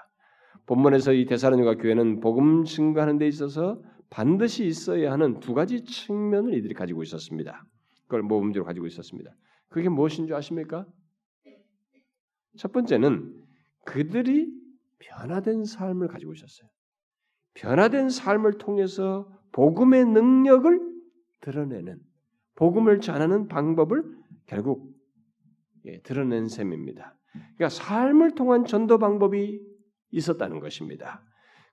[0.67, 6.75] 본문에서 이 대사로니가 교회는 복음 증거하는 데 있어서 반드시 있어야 하는 두 가지 측면을 이들이
[6.75, 7.65] 가지고 있었습니다.
[8.05, 9.31] 그걸 모범적으로 가지고 있었습니다.
[9.69, 10.87] 그게 무엇인 줄 아십니까?
[12.59, 13.35] 첫 번째는
[13.87, 14.53] 그들이
[14.99, 16.69] 변화된 삶을 가지고 있었어요.
[17.55, 20.81] 변화된 삶을 통해서 복음의 능력을
[21.41, 21.99] 드러내는
[22.55, 24.05] 복음을 전하는 방법을
[24.47, 24.92] 결국
[25.87, 27.17] 예, 드러낸 셈입니다.
[27.57, 29.61] 그러니까 삶을 통한 전도 방법이
[30.11, 31.23] 있었다는 것입니다.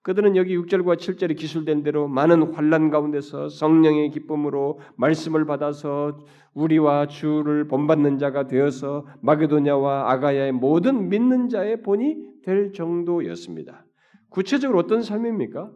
[0.01, 6.17] 그들은 여기 6절과 7절에 기술된 대로 많은 환란 가운데서 성령의 기쁨으로 말씀을 받아서
[6.53, 13.85] 우리와 주를 본받는 자가 되어서 마게도냐와 아가야의 모든 믿는 자의 본이 될 정도였습니다.
[14.29, 15.69] 구체적으로 어떤 삶입니까?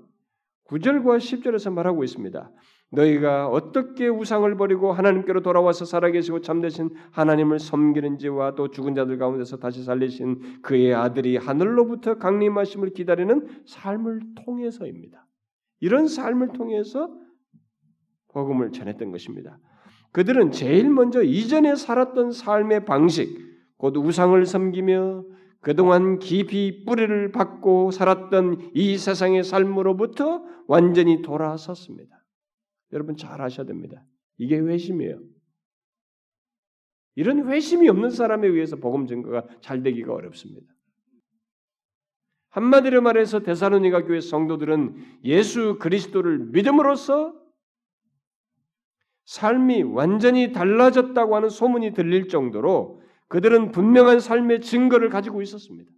[0.69, 2.49] 9절과 10절에서 말하고 있습니다.
[2.93, 9.83] 너희가 어떻게 우상을 버리고 하나님께로 돌아와서 살아계시고 참되신 하나님을 섬기는지와 또 죽은 자들 가운데서 다시
[9.83, 15.25] 살리신 그의 아들이 하늘로부터 강림하심을 기다리는 삶을 통해서입니다.
[15.79, 17.09] 이런 삶을 통해서
[18.31, 19.57] 복음을 전했던 것입니다.
[20.11, 23.35] 그들은 제일 먼저 이전에 살았던 삶의 방식,
[23.77, 25.25] 곧 우상을 섬기며
[25.61, 32.22] 그동안 깊이 뿌리를 받고 살았던 이 세상의 삶으로부터 완전히 돌아섰습니다.
[32.93, 34.05] 여러분 잘 아셔야 됩니다.
[34.37, 35.19] 이게 회심이에요.
[37.15, 40.73] 이런 회심이 없는 사람에 의해서 복음 증거가 잘 되기가 어렵습니다.
[42.49, 47.33] 한마디로 말해서 데살로니가 교회 성도들은 예수 그리스도를 믿음으로써
[49.25, 55.91] 삶이 완전히 달라졌다고 하는 소문이 들릴 정도로 그들은 분명한 삶의 증거를 가지고 있었습니다.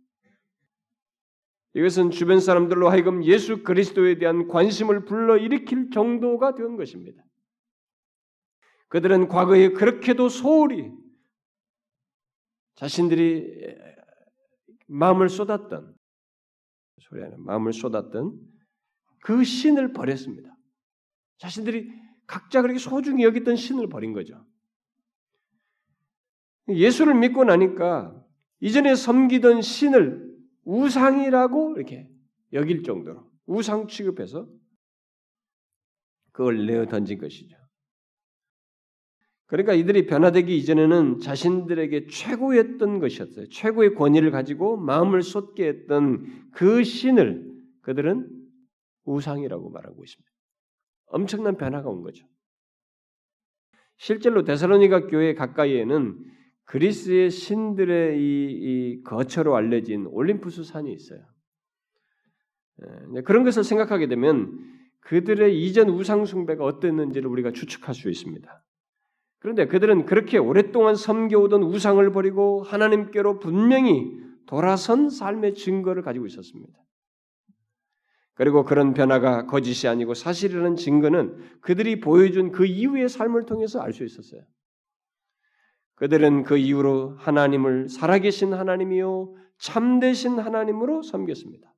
[1.75, 7.21] 이것은 주변 사람들로 하여금 예수 그리스도에 대한 관심을 불러일으킬 정도가 된 것입니다.
[8.87, 10.93] 그들은 과거에 그렇게도 소홀히
[12.75, 13.75] 자신들이
[14.87, 15.93] 마음을 쏟았던
[16.99, 18.39] 소리 하는 마음을 쏟았던
[19.21, 20.55] 그 신을 버렸습니다.
[21.39, 21.91] 자신들이
[22.25, 24.45] 각자 그렇게 소중히 여겼던 신을 버린 거죠.
[26.69, 28.23] 예수를 믿고 나니까
[28.61, 30.24] 이전에 섬기던 신을
[30.65, 32.09] 우상이라고 이렇게
[32.53, 34.47] 여길 정도로 우상 취급해서
[36.31, 37.55] 그걸 내어 던진 것이죠.
[39.45, 43.47] 그러니까 이들이 변화되기 이전에는 자신들에게 최고였던 것이었어요.
[43.49, 48.27] 최고의 권위를 가지고 마음을 쏟게 했던 그 신을 그들은
[49.03, 50.31] 우상이라고 말하고 있습니다.
[51.05, 52.25] 엄청난 변화가 온 거죠.
[53.97, 56.17] 실제로 데살로니가 교회 가까이에는
[56.65, 61.19] 그리스의 신들의 이, 이 거처로 알려진 올림푸스 산이 있어요.
[63.15, 64.59] 예, 그런 것을 생각하게 되면
[65.01, 68.63] 그들의 이전 우상 숭배가 어땠는지를 우리가 추측할 수 있습니다.
[69.39, 74.11] 그런데 그들은 그렇게 오랫동안 섬겨오던 우상을 버리고 하나님께로 분명히
[74.47, 76.73] 돌아선 삶의 증거를 가지고 있었습니다.
[78.33, 84.03] 그리고 그런 변화가 거짓이 아니고 사실이라는 증거는 그들이 보여준 그 이후의 삶을 통해서 알 수
[84.03, 84.41] 있었어요.
[85.95, 91.73] 그들은 그 이후로 하나님을 살아계신 하나님이요 참되신 하나님으로 섬겼습니다.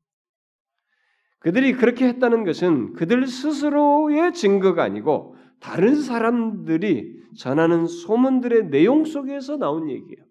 [1.39, 9.89] 그들이 그렇게 했다는 것은 그들 스스로의 증거가 아니고 다른 사람들이 전하는 소문들의 내용 속에서 나온
[9.89, 10.25] 얘기예요.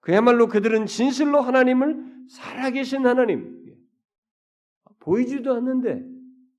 [0.00, 3.64] 그야말로 그들은 진실로 하나님을 살아계신 하나님,
[5.00, 6.13] 보이지도 않는데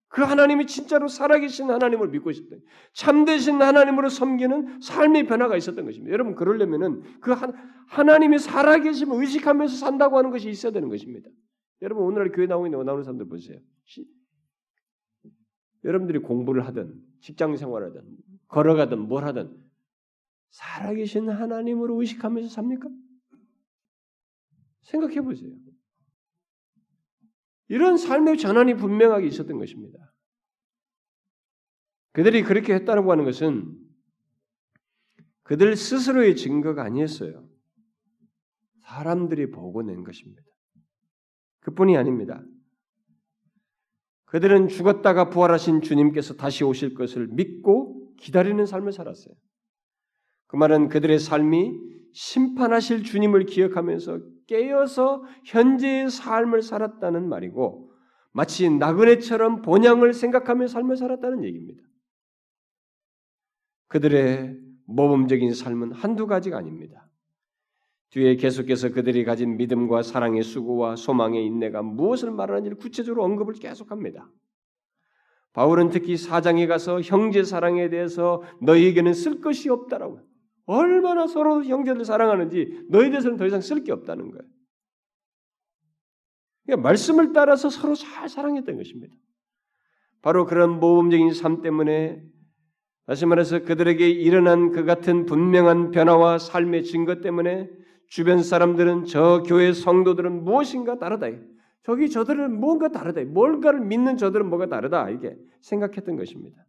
[0.08, 2.62] 그 하나님이 진짜로 살아계신 하나님을 믿고 있었던
[2.94, 6.14] 참되신 하나님으로 섬기는 삶의 변화가 있었던 것입니다.
[6.14, 7.34] 여러분 그러려면은 그
[7.88, 11.30] 하나님이 살아계심을 의식하면서 산다고 하는 것이 있어야 되는 것입니다.
[11.82, 12.72] 여러분 오늘날 교회 나오는
[13.04, 13.60] 사람들 보세요.
[15.84, 18.02] 여러분들이 공부를 하든 직장 생활을 하든
[18.48, 19.56] 걸어가든 뭘 하든
[20.50, 22.88] 살아계신 하나님으로 의식하면서 삽니까?
[24.84, 25.52] 생각해 보세요.
[27.68, 29.98] 이런 삶의 전환이 분명하게 있었던 것입니다.
[32.12, 33.78] 그들이 그렇게 했다고 하는 것은
[35.44, 37.48] 그들 스스로의 증거가 아니었어요.
[38.82, 40.42] 사람들이 보고 낸 것입니다.
[41.60, 42.44] 그뿐이 아닙니다.
[44.26, 49.34] 그들은 죽었다가 부활하신 주님께서 다시 오실 것을 믿고 기다리는 삶을 살았어요.
[50.48, 51.80] 그 말은 그들의 삶이
[52.14, 57.92] 심판하실 주님을 기억하면서 깨어서 현재의 삶을 살았다는 말이고
[58.32, 61.82] 마치 나그네처럼 본향을 생각하며 삶을 살았다는 얘기입니다.
[63.88, 67.08] 그들의 모범적인 삶은 한두 가지가 아닙니다.
[68.10, 74.30] 뒤에 계속해서 그들이 가진 믿음과 사랑의 수고와 소망의 인내가 무엇을 말하는지를 구체적으로 언급을 계속합니다.
[75.54, 80.20] 바울은 특히 사장에 가서 형제 사랑에 대해서 너희에게는 쓸 것이 없다라고
[80.66, 84.44] 얼마나 서로 형제들 사랑하는지 너희 대해서는 더 이상 쓸 게 없다는 거예요.
[86.66, 89.16] 그러니까 말씀을 따라서 서로 잘 사랑했던 것입니다.
[90.22, 92.24] 바로 그런 모범적인 삶 때문에
[93.06, 97.70] 다시 말해서 그들에게 일어난 그 같은 분명한 변화와 삶의 증거 때문에
[98.08, 101.28] 주변 사람들은 저 교회 성도들은 무엇인가 다르다.
[101.84, 103.24] 저기 저들은 뭔가 다르다.
[103.26, 105.12] 뭘가를 믿는 저들은 뭐가 다르다.
[105.12, 106.65] 이게 생각했던 것입니다.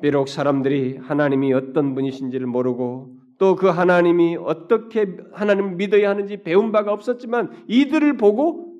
[0.00, 6.92] 비록 사람들이 하나님이 어떤 분이신지를 모르고 또 그 하나님이 어떻게 하나님을 믿어야 하는지 배운 바가
[6.92, 8.78] 없었지만 이들을 보고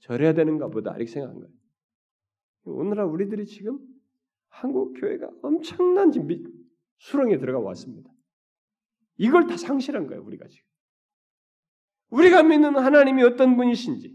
[0.00, 1.52] 절해야 되는가 보다 이렇게 생각한 거예요.
[2.64, 3.78] 오늘날 우리들이 지금
[4.48, 6.12] 한국 교회가 엄청난
[6.98, 8.10] 수렁에 들어가 왔습니다.
[9.16, 10.66] 이걸 다 상실한 거예요, 우리가 지금.
[12.10, 14.12] 우리가 믿는 하나님이 어떤 분이신지,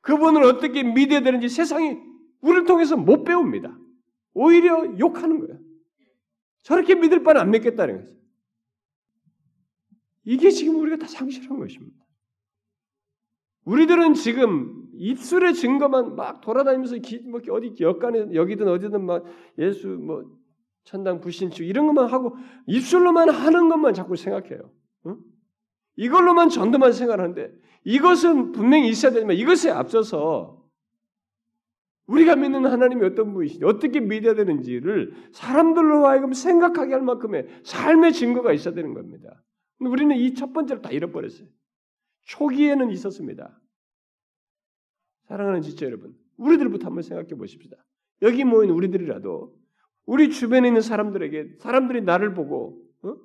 [0.00, 1.96] 그분을 어떻게 믿어야 되는지 세상이
[2.40, 3.78] 우리를 통해서 못 배웁니다.
[4.34, 5.53] 오히려 욕하는 거예요.
[6.64, 8.14] 저렇게 믿을 바는 안 믿겠다는 거죠.
[10.24, 12.02] 이게 지금 우리가 다 상실한 것입니다.
[13.64, 19.24] 우리들은 지금 입술의 증거만 막 돌아다니면서 기, 뭐 어디 역간에 여기든 어디든 막
[19.58, 20.24] 예수 뭐
[20.84, 22.36] 천당 불신주 이런 것만 하고
[22.66, 24.70] 입술로만 하는 것만 자꾸 생각해요.
[25.06, 25.18] 응?
[25.96, 27.52] 이걸로만 전도만 생각하는데
[27.84, 30.53] 이것은 분명히 있어야 되지만 이것에 앞서서
[32.06, 38.52] 우리가 믿는 하나님이 어떤 분이신지 어떻게 믿어야 되는지를 사람들로 하여금 생각하게 할 만큼의 삶의 증거가
[38.52, 39.42] 있어야 되는 겁니다.
[39.80, 41.48] 우리는 이 첫 번째를 다 잃어버렸어요.
[42.26, 43.60] 초기에는 있었습니다.
[45.28, 47.76] 사랑하는 지체 여러분, 우리들부터 한번 생각해 보십시다.
[48.22, 49.54] 여기 모인 우리들이라도
[50.06, 53.16] 우리 주변에 있는 사람들에게 사람들이 나를 보고 어?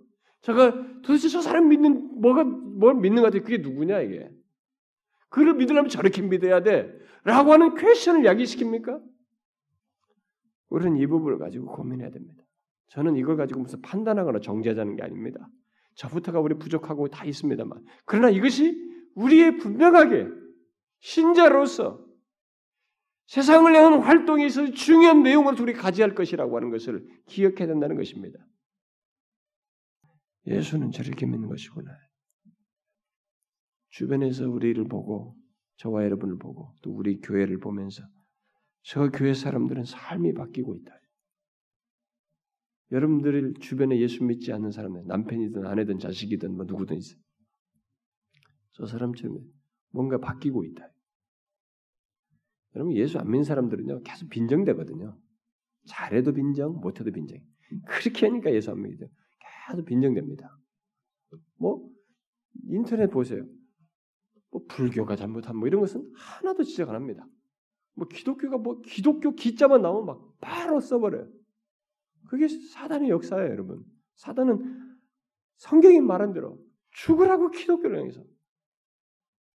[0.42, 3.44] 제가 도대체 저 사람 믿는 뭐가 뭘 믿는 것 같아?
[3.44, 4.30] 그게 누구냐 이게?
[5.30, 6.92] 그를 믿으려면 저렇게 믿어야 돼.
[7.24, 9.02] 라고 하는 퀘션을 야기시킵니까?
[10.70, 12.44] 우리는 이 부분을 가지고 고민해야 됩니다.
[12.90, 15.48] 저는 이걸 가지고 무슨 판단하거나 정죄하자는 게 아닙니다.
[15.96, 17.84] 저부터가 우리 부족하고 다 있습니다만.
[18.06, 18.76] 그러나 이것이
[19.16, 20.28] 우리의 분명하게
[21.00, 22.06] 신자로서
[23.28, 28.40] 세상을 향한 활동에 있어서 중요한 내용을 우리 가지할 것이라고 하는 것을 기억해야 된다는 것입니다.
[30.48, 31.92] 예수는 저렇게 믿는 것이구나.
[33.90, 35.36] 주변에서 우리를 보고
[35.78, 38.04] 저와 여러분을 보고 또 우리 교회를 보면서
[38.82, 41.00] 저 교회 사람들은 삶이 바뀌고 있다.
[42.92, 47.16] 여러분들 주변에 예수 믿지 않는 사람들, 남편이든 아내든 자식이든 뭐 누구든 있어.
[48.72, 49.40] 저 사람처럼
[49.92, 50.92] 뭔가 바뀌고 있다.
[52.76, 55.20] 여러분 예수 안 믿는 사람들은요 계속 빈정되거든요.
[55.86, 57.40] 잘해도 빈정, 못해도 빈정.
[57.88, 59.08] 그렇게 하니까 예수 안 믿죠.
[59.68, 60.58] 계속 빈정됩니다.
[61.58, 61.88] 뭐
[62.64, 63.46] 인터넷 보세요.
[64.52, 67.28] 뭐 불교가 잘못한 뭐 이런 것은 하나도 지적 안 합니다.
[67.94, 71.28] 뭐 기독교가 뭐 기독교 기자만 나오면 막 바로 써버려요.
[72.28, 73.84] 그게 사단의 역사예요, 여러분.
[74.16, 74.98] 사단은
[75.58, 76.60] 성경이 말한 대로
[76.92, 78.24] 죽으라고 기독교를 향해서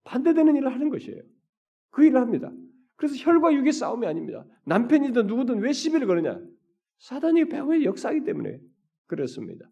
[0.03, 1.21] 반대되는 일을 하는 것이에요.
[1.91, 2.51] 그 일을 합니다.
[2.95, 4.45] 그래서 혈과 육의 싸움이 아닙니다.
[4.65, 6.39] 남편이든 누구든 왜 시비를 거느냐?
[6.99, 8.59] 사단이 배후의 역사이기 때문에
[9.07, 9.69] 그렇습니다.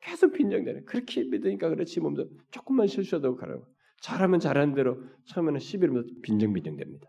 [0.00, 0.82] 계속 빈정되네.
[0.82, 3.71] 그렇게 믿으니까 그렇지 몸도 조금만 실수해도 가라고.
[4.02, 7.06] 잘하면 잘하는 대로 처음에는 시비를 빈정빈정됩니다.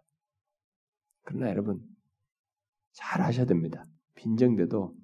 [1.23, 1.81] 그러나 여러분
[2.91, 3.87] 잘 하셔야 됩니다.
[4.13, 4.95] 빈정돼도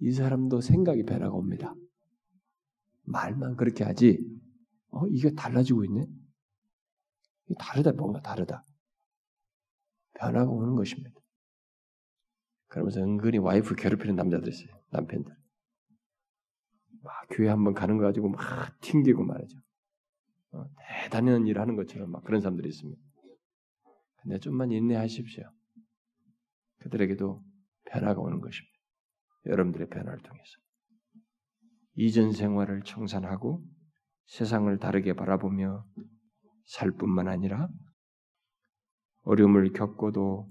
[0.00, 1.74] 이 사람도 생각이 변화가 옵니다.
[3.02, 4.18] 말만 그렇게 하지.
[4.88, 6.06] 어 이게 달라지고 있네.
[7.58, 8.62] 다르다 뭔가 다르다.
[10.14, 11.20] 변화가 오는 것입니다.
[12.68, 14.80] 그러면서 은근히 와이프 괴롭히는 남자들 있어요.
[14.90, 15.36] 남편들.
[17.02, 19.58] 막 교회 한번 가는 거 가지고 막 튕기고 말이죠.
[20.54, 23.00] 어, 대단한 일 하는 것처럼 막 그런 사람들이 있습니다.
[24.22, 25.44] 근데 좀만 인내하십시오.
[26.80, 27.42] 그들에게도
[27.86, 28.74] 변화가 오는 것입니다.
[29.46, 30.52] 여러분들의 변화를 통해서.
[31.96, 33.62] 이전 생활을 청산하고
[34.26, 35.84] 세상을 다르게 바라보며
[36.64, 37.68] 살 뿐만 아니라
[39.22, 40.50] 어려움을 겪고도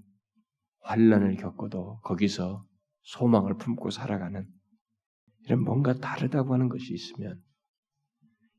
[0.81, 2.65] 환란을 겪고도 거기서
[3.01, 4.47] 소망을 품고 살아가는
[5.45, 7.41] 이런 뭔가 다르다고 하는 것이 있으면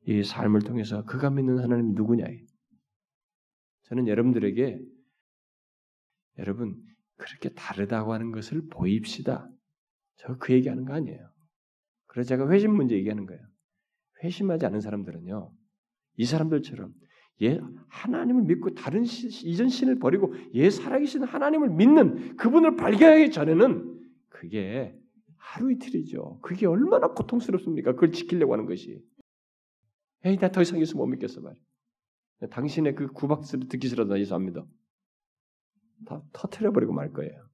[0.06, 2.26] 이 삶을 통해서 그가 믿는 하나님이 누구냐?
[3.84, 4.78] 저는 여러분들에게
[6.38, 6.76] 여러분
[7.16, 9.48] 그렇게 다르다고 하는 것을 보입시다.
[10.16, 11.18] 저 그 얘기하는 거 아니에요.
[12.06, 13.42] 그래서 제가 회심 문제 얘기하는 거예요.
[14.22, 15.52] 회심하지 않은 사람들은요,
[16.16, 16.92] 이 사람들처럼
[17.42, 24.00] 예 하나님을 믿고 다른 시, 이전 신을 버리고 예 살아계신 하나님을 믿는 그분을 발견하기 전에는
[24.28, 24.96] 그게
[25.36, 26.38] 하루 이틀이죠.
[26.40, 27.92] 그게 얼마나 고통스럽습니까?
[27.92, 29.02] 그걸 지키려고 하는 것이.
[30.24, 31.54] 에이, 나 더 이상 예수 못 믿겠어 말.
[32.50, 34.66] 당신의 그 구박스를 듣기 싫어서 예수 안 믿어.
[36.06, 37.48] 다 터트려 버리고 말 거예요.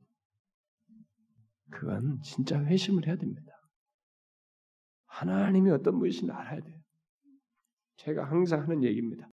[1.70, 3.52] 그건 진짜 회심을 해야 됩니다.
[5.06, 6.80] 하나님이 어떤 분이신지 알아야 돼요.
[7.98, 9.28] 제가 항상 하는 얘기입니다.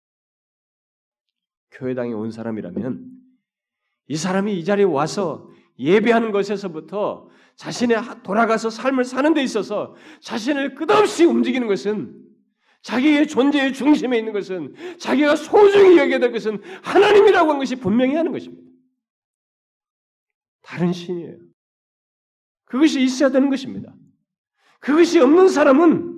[1.71, 3.11] 교회당에 온 사람이라면
[4.07, 11.25] 이 사람이 이 자리에 와서 예배하는 것에서부터 자신의 돌아가서 삶을 사는 데 있어서 자신을 끝없이
[11.25, 12.21] 움직이는 것은
[12.85, 18.31] 자기의 존재의 중심에 있는 것은 자기가 소중히 여겨야 될 것은 하나님이라고 한 것이 분명히 하는
[18.31, 18.71] 것입니다.
[20.61, 21.39] 다른 신이에요.
[22.65, 23.91] 그것이 있어야 되는 것입니다.
[24.79, 26.13] 그것이 없는 사람은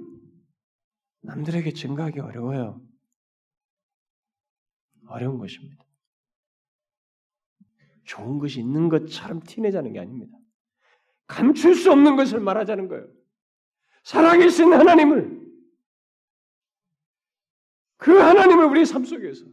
[1.22, 2.82] 남들에게 증가하기 어려워요.
[5.08, 5.86] 어려운 것입니다.
[8.04, 10.38] 좋은 것이 있는 것처럼 티내자는 게 아닙니다.
[11.28, 13.08] 감출 수 없는 것을 말하자는 거예요.
[14.04, 15.47] 살아계신 하나님을
[18.08, 19.44] 그 하나님을 우리의 삶 속에서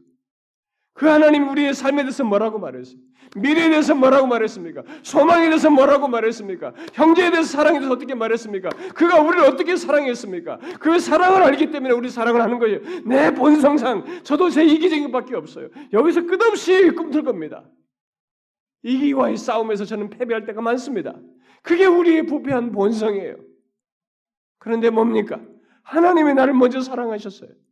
[0.93, 3.01] 그 하나님 우리의 삶에 대해서 뭐라고 말했어요?
[3.35, 4.85] 미래에 대해서 뭐라고 말했습니까?
[5.03, 6.73] 소망에 대해서 뭐라고 말했습니까?
[6.93, 8.69] 형제에 대해서 사랑에 대해서 어떻게 말했습니까?
[8.95, 10.59] 그가 우리를 어떻게 사랑했습니까?
[10.79, 12.79] 그 사랑을 알기 때문에 우리 사랑을 하는 거예요.
[13.05, 15.69] 내 본성상 저도 제 이기적인 밖에 없어요.
[15.93, 17.65] 여기서 끝없이 꿈틀 겁니다.
[18.85, 21.17] 이기와의 싸움에서 저는 패배할 때가 많습니다.
[21.61, 23.35] 그게 우리의 부패한 본성이에요.
[24.61, 25.41] 그런데 뭡니까?
[25.83, 27.64] 하나님이 나를 먼저 사랑하셨어요.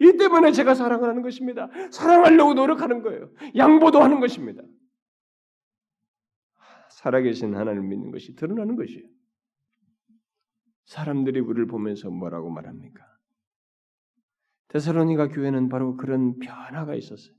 [0.00, 1.68] 이 때문에 제가 사랑을 하는 것입니다.
[1.90, 3.30] 사랑하려고 노력하는 거예요.
[3.56, 4.62] 양보도 하는 것입니다.
[6.88, 9.06] 살아계신 하나님을 믿는 것이 드러나는 것이에요.
[10.86, 13.04] 사람들이 우리를 보면서 뭐라고 말합니까?
[14.68, 17.34] 데살로니가 교회는 바로 그런 변화가 있었어요.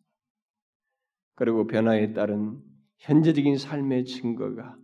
[1.35, 2.61] 그리고 변화에 따른
[2.99, 4.77] 현재적인 삶의 증거가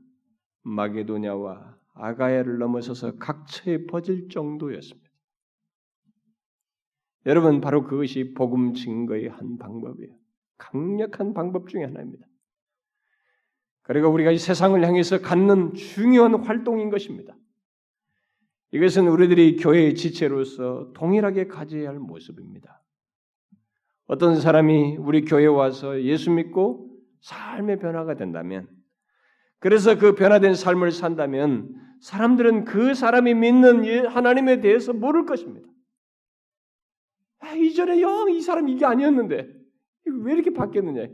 [0.63, 5.06] 마게도냐와 아가야를 넘어서서 각처에 퍼질 정도였습니다.
[7.27, 10.15] 여러분 바로 그것이 복음 증거의 한 방법이에요.
[10.57, 12.25] 강력한 방법 중의 하나입니다.
[13.81, 17.35] 그리고 우리가 이 세상을 향해서 갖는 중요한 활동인 것입니다.
[18.71, 22.81] 이것은 우리들이 교회의 지체로서 동일하게 가져야 할 모습입니다.
[24.05, 26.89] 어떤 사람이 우리 교회에 와서 예수 믿고
[27.21, 28.69] 삶의 변화가 된다면,
[29.59, 35.67] 그래서 그 변화된 삶을 산다면 사람들은 그 사람이 믿는 예, 하나님에 대해서 모를 것입니다.
[37.47, 39.47] 아, 이전에 영 이 사람 이게 아니었는데
[40.05, 41.07] 왜 이렇게 바뀌었느냐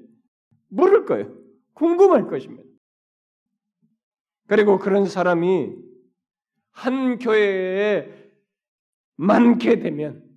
[0.70, 1.32] 모를 거예요.
[1.74, 2.64] 궁금할 것입니다.
[4.48, 5.76] 그리고 그런 사람이
[6.72, 8.32] 한 교회에
[9.16, 10.28] 많게 되면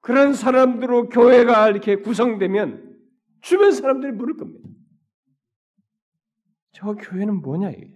[0.00, 3.00] 그런 사람들로 교회가 이렇게 구성되면
[3.40, 4.68] 주변 사람들이 물을 겁니다.
[6.72, 7.94] 저 교회는 뭐냐 이게?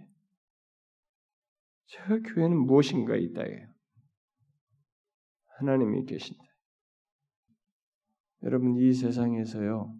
[1.86, 3.68] 저 교회는 무엇인가 있다예요.
[5.58, 6.47] 하나님이 계신다.
[8.42, 9.94] 여러분 이 세상에서요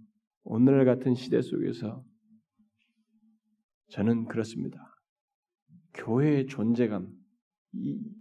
[0.45, 2.05] 오늘 같은 시대 속에서
[3.89, 4.79] 저는 그렇습니다.
[5.95, 7.09] 교회의 존재감,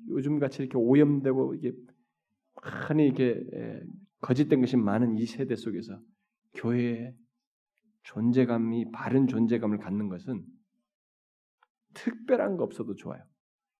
[0.10, 1.74] 요즘 같이 이렇게 오염되고 이게
[2.90, 3.44] 많이 이렇게
[4.22, 6.00] 거짓된 것이 많은 이 세대 속에서
[6.56, 7.16] 교회의
[8.04, 10.46] 존재감이 바른 존재감을 갖는 것은
[11.94, 13.22] 특별한 거 없어도 좋아요.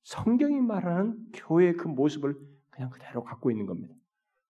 [0.04, 2.36] 성경이 말하는 교회의 그 모습을
[2.70, 3.96] 그냥 그대로 갖고 있는 겁니다.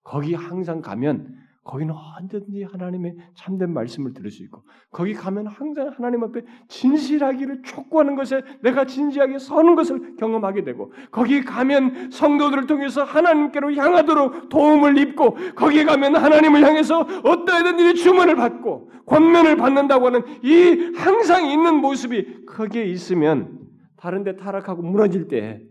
[0.02, 6.24] 거기 항상 가면 거기는 언제든지 하나님의 참된 말씀을 들을 수 있고 거기 가면 항상 하나님
[6.24, 13.74] 앞에 진실하기를 촉구하는 것에 내가 진지하게 서는 것을 경험하게 되고 거기 가면 성도들을 통해서 하나님께로
[13.74, 20.94] 향하도록 도움을 입고 거기 가면 하나님을 향해서 어떠하든 일이 주문을 받고 권면을 받는다고 하는 이
[20.96, 23.58] 항상 있는 모습이 거기에 있으면
[23.98, 25.62] 다른 데 타락하고 무너질 때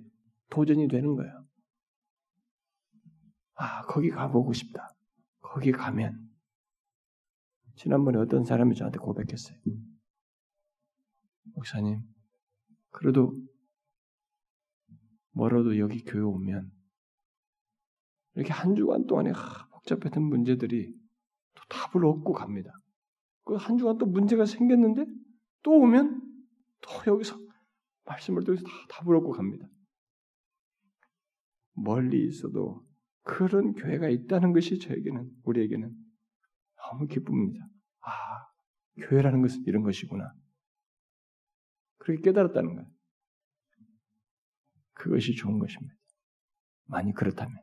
[0.52, 1.32] 도전이 되는 거예요.
[3.56, 4.97] 아, 거기 가보고 싶다.
[5.50, 6.30] 거기 가면
[7.76, 9.58] 지난번에 어떤 사람이 저한테 고백했어요.
[11.56, 12.02] 목사님,
[12.92, 13.32] 그래도
[15.32, 16.72] 뭐라도 여기 교회 오면
[18.36, 19.32] 이렇게 한 주간 동안에
[19.72, 20.94] 복잡했던 문제들이
[21.56, 22.72] 또 답을 얻고 갑니다.
[23.44, 25.06] 그 한 주간 또 문제가 생겼는데
[25.64, 26.22] 또 오면
[26.82, 27.40] 또 여기서
[28.06, 29.68] 말씀을 통해서 다 답을 얻고 갑니다.
[31.74, 32.87] 멀리 있어도
[33.28, 35.94] 그런 교회가 있다는 것이 저에게는 우리에게는
[36.78, 37.68] 너무 기쁩니다.
[38.00, 38.10] 아,
[39.02, 40.34] 교회라는 것은 이런 것이구나.
[41.98, 42.90] 그렇게 깨달았다는 거예요.
[44.94, 45.94] 그것이 좋은 것입니다.
[46.86, 47.54] 많이 그렇다면.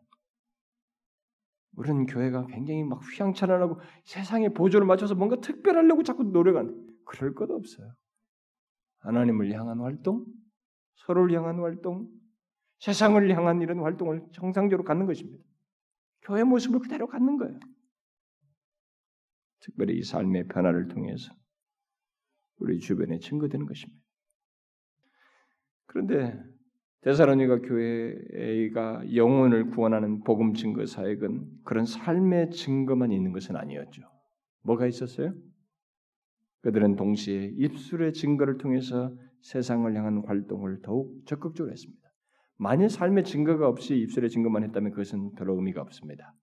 [1.77, 7.91] 우리는 교회가 굉장히 막 휘황찬란하고 세상의 보조를 맞춰서 뭔가 특별하려고 자꾸 노력하는 그럴 것 없어요.
[8.99, 10.27] 하나님을 향한 활동,
[11.07, 12.07] 서로를 향한 활동,
[12.81, 15.43] 세상을 향한 이런 활동을 정상적으로 갖는 것입니다.
[16.25, 17.59] 교회 모습을 그대로 갖는 거예요.
[19.61, 21.33] 특별히 이 삶의 변화를 통해서
[22.59, 24.03] 우리 주변에 증거되는 것입니다.
[25.87, 26.43] 그런데
[27.03, 34.03] 대사로니가 교회가 영혼을 구원하는 복음 증거 사역은 그런 삶의 증거만 있는 것은 아니었죠.
[34.63, 35.35] 뭐가 있었어요?
[36.63, 42.04] 그들은 동시에 입술의 증거를 통해서 세상을 향한 활동을 더욱 적극적으로 했습니다.
[42.57, 46.35] 만일 삶의 증거가 없이 입술의 증거만 했다면 그것은 별로 의미가 없습니다.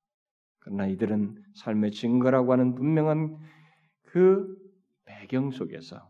[0.59, 3.37] 그러나 이들은 삶의 증거라고 하는 분명한
[4.05, 4.55] 그
[5.05, 6.09] 배경 속에서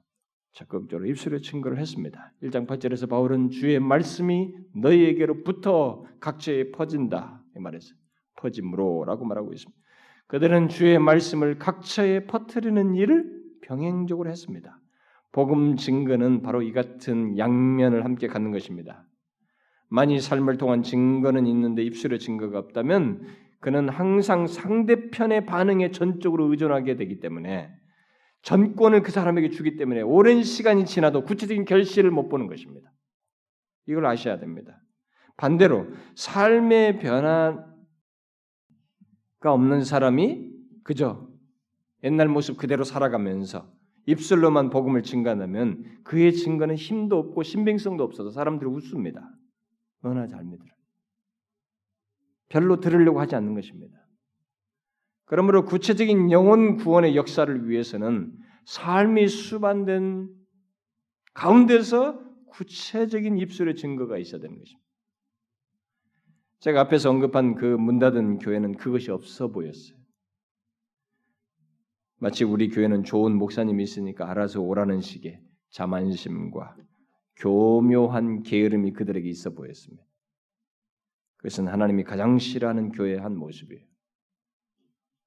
[0.54, 2.34] 적극적으로 입술의 증거를 했습니다.
[2.43, 7.41] 1장 8절에서 바울은 주의 말씀이 너희에게로부터 각처에 퍼진다.
[7.56, 7.93] 이 말에서
[8.38, 9.80] 퍼짐으로라고 말하고 있습니다.
[10.28, 14.78] 그들은 주의 말씀을 각처에 퍼뜨리는 일을 병행적으로 했습니다.
[15.32, 19.06] 복음 증거는 바로 이 같은 양면을 함께 갖는 것입니다.
[19.94, 23.28] 만일 삶을 통한 증거는 있는데 입술의 증거가 없다면
[23.60, 27.70] 그는 항상 상대편의 반응에 전적으로 의존하게 되기 때문에
[28.42, 32.89] 전권을 그 사람에게 주기 때문에 오랜 시간이 지나도 구체적인 결실을 못 보는 것입니다.
[33.86, 34.82] 이걸 아셔야 됩니다.
[35.36, 37.66] 반대로 삶의 변화가
[39.44, 40.52] 없는 사람이
[40.86, 41.28] 그저
[42.06, 43.70] 옛날 모습 그대로 살아가면서
[44.06, 49.30] 입술로만 복음을 증가하면 그의 증거는 힘도 없고 신빙성도 없어서 사람들이 웃습니다.
[50.02, 50.72] 너나 잘 믿으라.
[52.49, 53.97] 별로 들으려고 하지 않는 것입니다.
[55.26, 60.30] 그러므로 구체적인 영혼 구원의 역사를 위해서는 삶이 수반된
[61.34, 64.82] 가운데서 구체적인 입술의 증거가 있어야 되는 것입니다.
[66.60, 69.97] 제가 앞에서 언급한 그 문 닫은 교회는 그것이 없어 보였어요.
[72.18, 75.41] 마치 우리 교회는 좋은 목사님이 있으니까 알아서 오라는 식의
[75.72, 76.76] 자만심과
[77.38, 80.04] 교묘한 게으름이 그들에게 있어 보였습니다.
[81.38, 83.84] 그것은 하나님이 가장 싫어하는 교회의 한 모습이에요.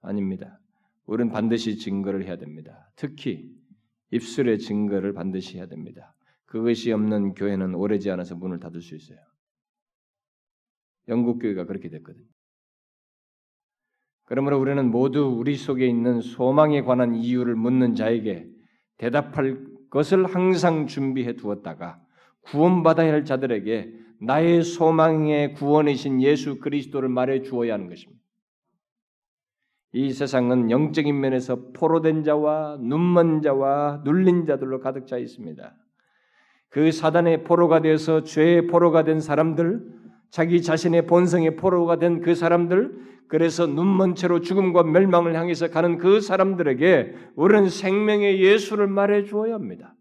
[0.00, 0.60] 아닙니다.
[1.06, 2.90] 우리는 반드시 증거를 해야 됩니다.
[2.96, 3.50] 특히
[4.10, 6.14] 입술의 증거를 반드시 해야 됩니다.
[6.44, 9.18] 그것이 없는 교회는 오래지 않아서 문을 닫을 수 있어요.
[11.08, 12.26] 영국 교회가 그렇게 됐거든요.
[14.26, 18.48] 그러므로 우리는 모두 우리 속에 있는 소망에 관한 이유를 묻는 자에게
[18.96, 22.00] 대답할 것을 항상 준비해 두었다가
[22.42, 28.20] 구원받아야 할 자들에게 나의 소망의 구원이신 예수 그리스도를 말해 주어야 하는 것입니다.
[29.92, 35.76] 이 세상은 영적인 면에서 포로된 자와 눈먼 자와 눌린 자들로 가득 차 있습니다.
[36.70, 39.94] 그 사단의 포로가 되어서 죄의 포로가 된 사람들,
[40.30, 46.20] 자기 자신의 본성의 포로가 된 그 사람들, 그래서 눈먼 채로 죽음과 멸망을 향해서 가는 그
[46.20, 49.96] 사람들에게 우리는 생명의 예수를 말해 주어야 합니다.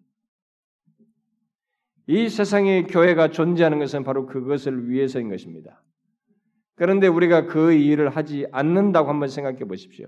[2.07, 5.82] 이 세상의 교회가 존재하는 것은 바로 그것을 위해서인 것입니다.
[6.76, 10.07] 그런데 우리가 그 일을 하지 않는다고 한번 생각해 보십시오.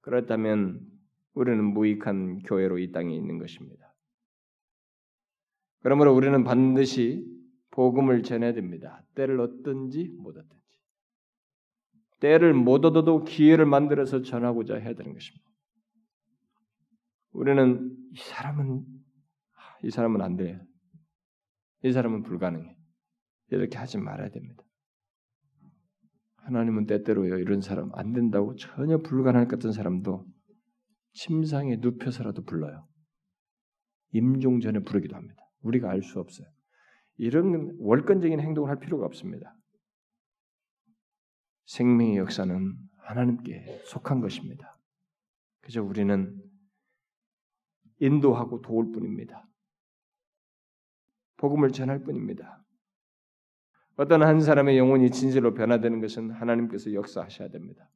[0.00, 0.80] 그렇다면
[1.34, 3.92] 우리는 무익한 교회로 이 땅에 있는 것입니다.
[5.80, 7.26] 그러므로 우리는 반드시
[7.70, 9.02] 복음을 전해야 됩니다.
[9.14, 10.61] 때를 얻든지 못 얻든지.
[12.22, 15.44] 때를 못 얻어도 기회를 만들어서 전하고자 해야 되는 것입니다.
[17.32, 18.84] 우리는 이 사람은
[19.82, 20.60] 이 사람은 안 돼.
[21.82, 22.76] 이 사람은 불가능해.
[23.48, 24.62] 이렇게 하지 말아야 됩니다.
[26.36, 30.24] 하나님은 때때로요 이런 사람 안 된다고 전혀 불가능할 것 같은 사람도
[31.14, 32.86] 침상에 눕혀서라도 불러요.
[34.12, 35.42] 임종 전에 부르기도 합니다.
[35.62, 36.46] 우리가 알 수 없어요.
[37.16, 39.56] 이런 월권적인 행동을 할 필요가 없습니다.
[41.66, 44.78] 생명의 역사는 하나님께 속한 것입니다.
[45.60, 46.40] 그저 우리는
[47.98, 49.46] 인도하고 도울 뿐입니다.
[51.36, 52.64] 복음을 전할 뿐입니다.
[53.96, 57.88] 어떤 한 사람의 영혼이 진실로 변화되는 것은 하나님께서 역사하셔야 됩니다.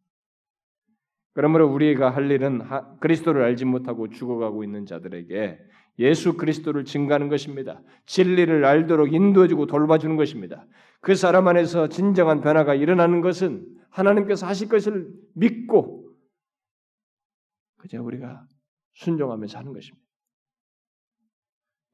[1.33, 2.63] 그러므로 우리가 할 일은
[3.01, 5.59] 그리스도를 알지 못하고 죽어가고 있는 자들에게
[5.99, 7.83] 예수 그리스도를 증가하는 것입니다.
[8.07, 10.67] 진리를 알도록 인도해주고 돌봐주는 것입니다.
[11.01, 16.15] 그 사람 안에서 진정한 변화가 일어나는 것은 하나님께서 하실 것을 믿고
[17.79, 18.47] 그저 우리가
[18.95, 20.05] 순종하면서 하는 것입니다.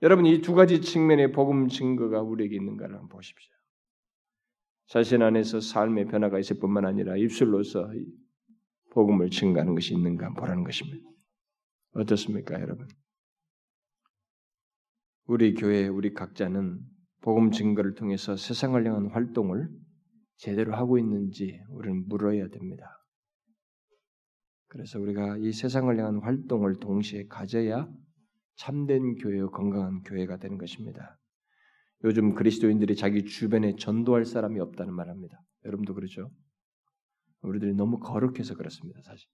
[0.02, 3.52] 여러분 이 두 가지 측면의 복음 증거가 우리에게 있는가를 한번 보십시오.
[4.86, 7.88] 자신 안에서 삶의 변화가 있을 뿐만 아니라 입술로서
[8.90, 11.08] 복음을 증가하는 것이 있는가 보라는 것입니다.
[11.94, 12.88] 어떻습니까, 여러분?
[15.26, 16.80] 우리 교회 우리 각자는
[17.20, 19.68] 복음 증거를 통해서 세상을 향한 활동을
[20.36, 22.98] 제대로 하고 있는지 우리는 물어야 됩니다.
[24.66, 27.88] 그래서 우리가 이 세상을 향한 활동을 동시에 가져야
[28.56, 31.18] 참된 교회요 건강한 교회가 되는 것입니다.
[32.04, 35.40] 요즘 그리스도인들이 자기 주변에 전도할 사람이 없다는 말합니다.
[35.64, 36.30] 여러분도 그렇죠?
[37.42, 39.00] 우리들이 너무 거룩해서 그렇습니다.
[39.02, 39.28] 사실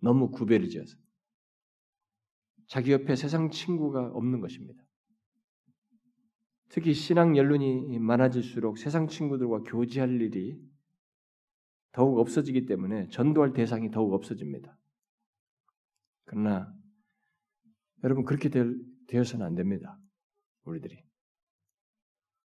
[0.00, 0.96] 너무 구별이 지어서
[2.66, 4.82] 자기 옆에 세상 친구가 없는 것입니다.
[6.68, 10.60] 특히 신앙 연륜이 많아질수록 세상 친구들과 교제할 일이
[11.92, 14.76] 더욱 없어지기 때문에 전도할 대상이 더욱 없어집니다.
[16.26, 16.72] 그러나
[18.04, 18.50] 여러분 그렇게
[19.06, 19.98] 되어서는 안 됩니다.
[20.64, 21.02] 우리들이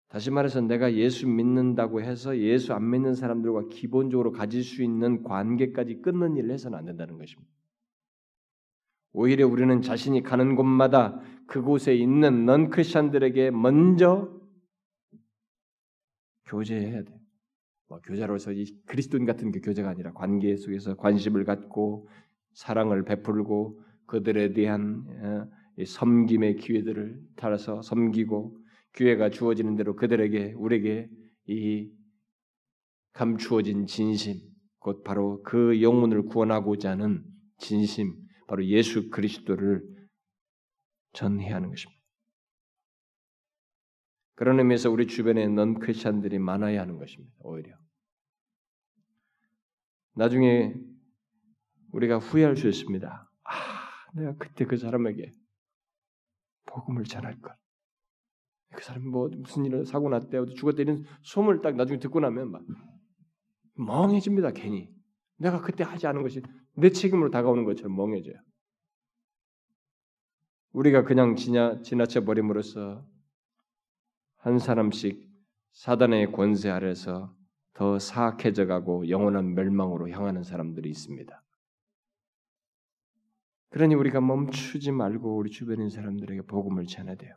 [0.08, 6.02] 다시 말해서 내가 예수 믿는다고 해서 예수 안 믿는 사람들과 기본적으로 가질 수 있는 관계까지
[6.02, 7.50] 끊는 일을 해서는 안 된다는 것입니다.
[9.12, 14.40] 오히려 우리는 자신이 가는 곳마다 그곳에 있는 넌 크리스천들에게 먼저
[16.47, 17.18] 교제해야 돼.
[17.88, 22.09] 뭐 교제로서 이 그리스도인 같은 게 교제가 아니라 관계 속에서 관심을 갖고
[22.55, 28.57] 사랑을 베풀고 그들에 대한 어, 섬김의 기회들을 따라서 섬기고
[28.95, 31.09] 기회가 주어지는 대로 그들에게 우리에게
[31.47, 31.90] 이
[33.12, 34.36] 감추어진 진심
[34.78, 37.24] 곧 바로 그 영혼을 구원하고자 하는
[37.59, 38.14] 진심
[38.47, 39.82] 바로 예수 그리스도를
[41.12, 42.02] 전해야 하는 것입니다.
[44.34, 47.34] 그런 의미에서 우리 주변에 넌 크리스천들이 많아야 하는 것입니다.
[47.40, 47.76] 오히려
[50.14, 50.74] 나중에
[51.92, 53.30] 우리가 후회할 수 있습니다.
[53.44, 53.52] 아,
[54.14, 55.32] 내가 그때 그 사람에게
[56.66, 57.54] 복음을 전할 것.
[58.74, 62.62] 그 사람이 뭐 무슨 일을 사고 났대요, 죽었대 이런 소문을 딱 나중에 듣고 나면 막
[63.74, 64.52] 멍해집니다.
[64.52, 64.88] 괜히
[65.36, 66.42] 내가 그때 하지 않은 것이
[66.76, 68.36] 내 책임으로 다가오는 것처럼 멍해져요.
[70.72, 73.04] 우리가 그냥 지나, 지나 쳐 버림으로써
[74.36, 75.30] 한 사람씩
[75.72, 77.34] 사단의 권세 아래서
[77.74, 81.42] 더 사악해져 가고 영원한 멸망으로 향하는 사람들이 있습니다.
[83.70, 87.34] 그러니 우리가 멈추지 말고 우리 주변인 사람들에게 복음을 전해야 돼요.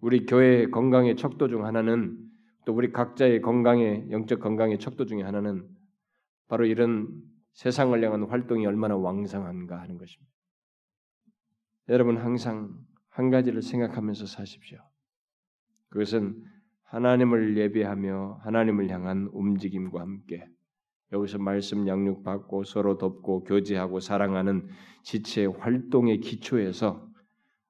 [0.00, 2.18] 우리 교회의 건강의 척도 중 하나는
[2.64, 5.68] 또 우리 각자의 건강의 영적 건강의 척도 중에 하나는
[6.48, 7.08] 바로 이런
[7.52, 10.35] 세상을 향한 활동이 얼마나 왕성한가 하는 것입니다.
[11.88, 12.74] 여러분 항상
[13.08, 14.78] 한 가지를 생각하면서 사십시오.
[15.88, 16.42] 그것은
[16.84, 20.46] 하나님을 예배하며 하나님을 향한 움직임과 함께
[21.12, 24.68] 여기서 말씀 양육 받고 서로 돕고 교제하고 사랑하는
[25.02, 27.08] 지체 활동의 기초에서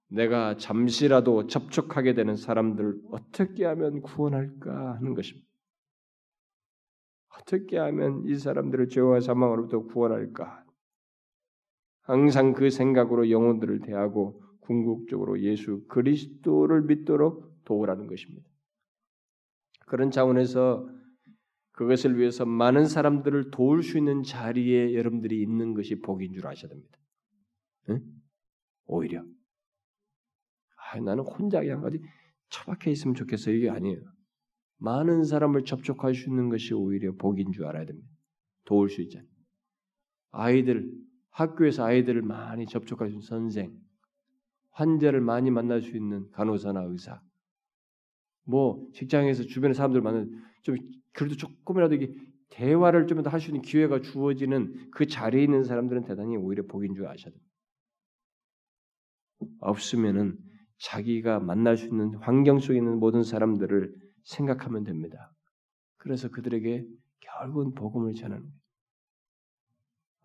[0.08, 5.46] 내가 잠시라도 접촉하게 되는 사람들 어떻게 하면 구원할까 하는 것입니다.
[7.40, 10.64] 어떻게 하면 이 사람들을 죄와 사망으로부터 구원할까?
[12.06, 18.48] 항상 그 생각으로 영혼들을 대하고 궁극적으로 예수 그리스도를 믿도록 도우라는 것입니다.
[19.86, 20.88] 그런 차원에서
[21.72, 26.98] 그것을 위해서 많은 사람들을 도울 수 있는 자리에 여러분들이 있는 것이 복인 줄 아셔야 됩니다.
[27.90, 28.00] 응?
[28.86, 29.24] 오히려
[30.76, 32.00] 아, 나는 혼자 그냥 어디
[32.50, 34.00] 처박혀 있으면 좋겠어 이게 아니에요.
[34.78, 38.08] 많은 사람을 접촉할 수 있는 것이 오히려 복인 줄 알아야 됩니다.
[38.64, 39.28] 도울 수 있잖아요.
[40.30, 40.88] 아이들
[41.36, 43.78] 학교에서 아이들을 많이 있는 선생,
[44.70, 47.20] 환자를 많이 만날 수 있는 간호사나 의사,
[48.44, 50.26] 뭐 직장에서 주변의 사람들 만나
[50.62, 50.76] 좀
[51.12, 52.14] 그래도 조금이라도 이게
[52.50, 56.94] 대화를 좀 더 할 수 있는 기회가 주어지는 그 자리에 있는 사람들은 대단히 오히려 복인
[56.94, 57.46] 줄 아셔야 됩니다.
[59.60, 60.38] 없으면은
[60.78, 65.32] 자기가 만날 수 있는 환경 속에 있는 모든 사람들을 생각하면 됩니다.
[65.98, 66.86] 그래서 그들에게
[67.20, 68.56] 결국은 복음을 전하는 거예요.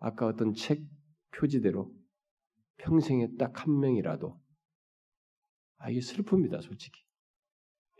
[0.00, 0.82] 아까 어떤 책
[1.32, 1.92] 표지대로
[2.78, 4.40] 평생에 딱 한 명이라도
[5.78, 7.00] 아 이게 슬픕니다, 솔직히.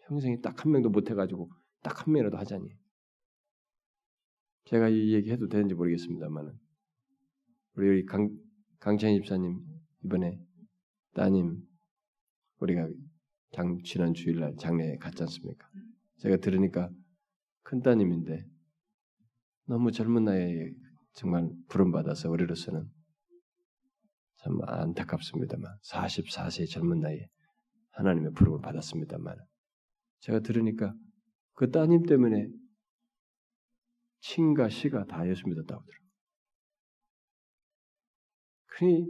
[0.07, 1.51] 평생에 딱 한 명도 못 해가지고
[1.83, 2.69] 딱 한 명이라도 하자니.
[4.65, 6.59] 제가 이 얘기 해도 되는지 모르겠습니다만은
[7.75, 8.31] 우리 강
[8.81, 9.61] 강찬희 집사님
[10.05, 10.39] 이번에
[11.15, 11.63] 따님
[12.61, 12.89] 우리가
[13.53, 15.69] 장, 지난 주일날 장례에 갔지 않습니까?
[16.19, 16.91] 제가 들으니까
[17.63, 18.47] 큰 따님인데
[19.67, 20.73] 너무 젊은 나이에
[21.15, 22.89] 정말 부름 받아서 우리로서는
[24.43, 27.29] 참 안타깝습니다만 44세의 젊은 나이에
[27.93, 29.37] 하나님의 부름을 받았습니다만
[30.21, 30.95] 제가 들으니까
[31.55, 32.49] 그 따님 때문에
[34.21, 36.03] 친가 시가 다 예수 믿었다고 들어요.
[38.67, 39.07] 그니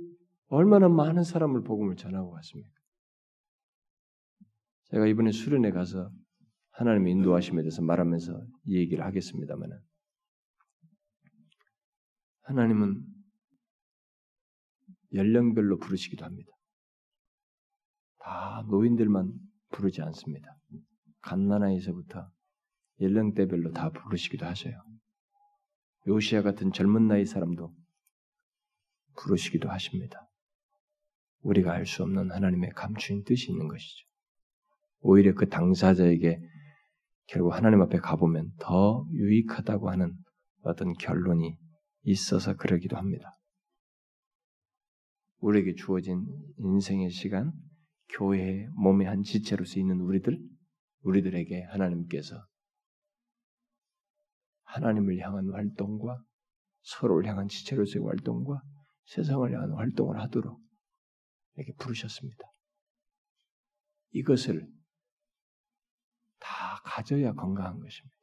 [0.49, 2.71] 얼마나 많은 사람을 복음을 전하고 왔습니까?
[4.87, 6.11] 제가 이번에 수련회 가서
[6.73, 9.71] 하나님의 인도하심에 대해서 말하면서 이 얘기를 하겠습니다만
[12.43, 13.12] 하나님은
[15.15, 16.51] 연령별로 부르시기도 합니다.
[18.19, 19.33] 다 노인들만
[19.71, 20.57] 부르지 않습니다.
[21.23, 22.31] 갓난아이에서부터
[23.01, 24.75] 연령대별로 다 부르시기도 하셔요.
[26.07, 27.73] 요시아 같은 젊은 나이 사람도
[29.17, 30.29] 부르시기도 하십니다.
[31.43, 34.07] 우리가 알 수 없는 하나님의 감추인 뜻이 있는 것이죠.
[35.01, 36.41] 오히려 그 당사자에게
[37.27, 40.15] 결국 하나님 앞에 가보면 더 유익하다고 하는
[40.63, 41.57] 어떤 결론이
[42.03, 43.37] 있어서 그러기도 합니다.
[45.43, 46.25] 우리에게 주어진
[46.59, 47.53] 인생의 시간,
[48.11, 50.39] 교회의 몸의 한 지체로서 있는 우리들,
[51.03, 52.47] 우리들에게 하나님께서
[54.63, 56.23] 하나님을 향한 활동과
[56.83, 58.63] 서로를 향한 지체로서의 활동과
[59.07, 60.61] 세상을 향한 활동을 하도록
[61.57, 62.45] 이렇게 부르셨습니다.
[64.13, 64.67] 이것을
[66.39, 68.17] 다 가져야 건강한 것입니다.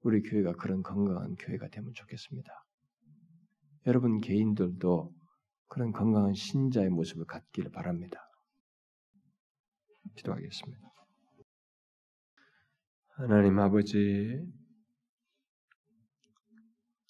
[0.00, 2.50] 우리 교회가 그런 건강한 교회가 되면 좋겠습니다.
[3.86, 5.21] 여러분 개인들도
[5.72, 8.20] 그런 건강한 신자의 모습을 갖기를 바랍니다.
[10.16, 10.92] 기도하겠습니다.
[13.14, 14.38] 하나님 아버지,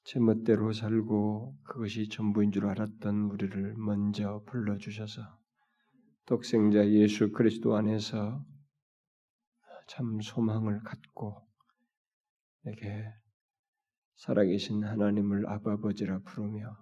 [0.04, 5.22] 제 멋대로 살고 그것이 전부인 줄 알았던 우리를 먼저 불러주셔서
[6.26, 8.46] 독생자 예수 그리스도 안에서
[9.88, 11.44] 참 소망을 갖고
[12.60, 13.12] 내게
[14.18, 16.81] 살아계신 하나님을 아버지라 부르며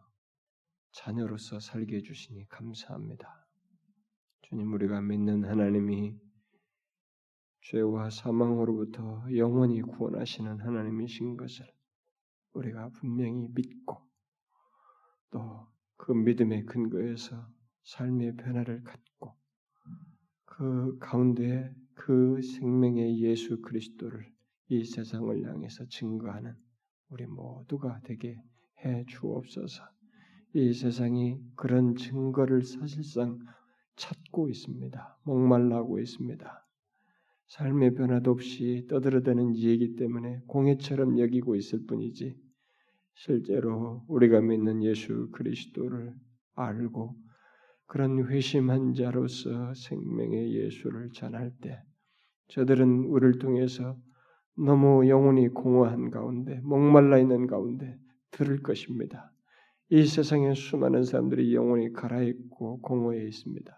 [0.92, 3.46] 자녀로서 살게 해주시니 감사합니다.
[4.42, 6.18] 주님 우리가 믿는 하나님이
[7.62, 11.66] 죄와 사망으로부터 영원히 구원하시는 하나님이신 것을
[12.52, 14.08] 우리가 분명히 믿고
[15.30, 15.70] 또
[16.00, 17.46] 그 믿음의 근거에서
[17.84, 19.36] 삶의 변화를 갖고
[20.46, 24.32] 그 가운데 그 생명의 예수 그리스도를
[24.68, 26.54] 이 세상을 향해서 증거하는
[27.10, 28.42] 우리 모두가 되게
[28.82, 29.84] 해 주옵소서.
[30.52, 33.38] 이 세상이 그런 증거를 사실상
[33.94, 35.18] 찾고 있습니다.
[35.22, 36.66] 목말라고 있습니다.
[37.46, 42.36] 삶의 변화도 없이 떠들어대는 얘기 때문에 공해처럼 여기고 있을 뿐이지
[43.14, 46.14] 실제로 우리가 믿는 예수 그리스도를
[46.54, 47.14] 알고
[47.86, 51.80] 그런 회심한 자로서 생명의 예수를 전할 때
[52.48, 53.96] 저들은 우리를 통해서
[54.56, 57.96] 너무 영혼이 공허한 가운데 목말라 있는 가운데
[58.32, 59.32] 들을 것입니다.
[59.92, 63.76] 이 세상에 수많은 사람들이 영혼이 갈아있고 공허해 있습니다.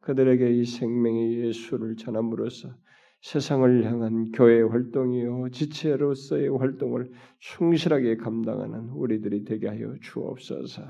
[0.00, 2.76] 그들에게 이 생명의 예수를 전함으로써
[3.22, 10.82] 세상을 향한 교회 활동이요 지체로서의 활동을 충실하게 감당하는 우리들이 되게 하여 주옵소서.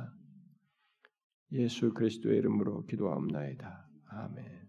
[1.52, 3.88] 예수 그리스도의 이름으로 기도합나이다.
[4.10, 4.65] 아멘.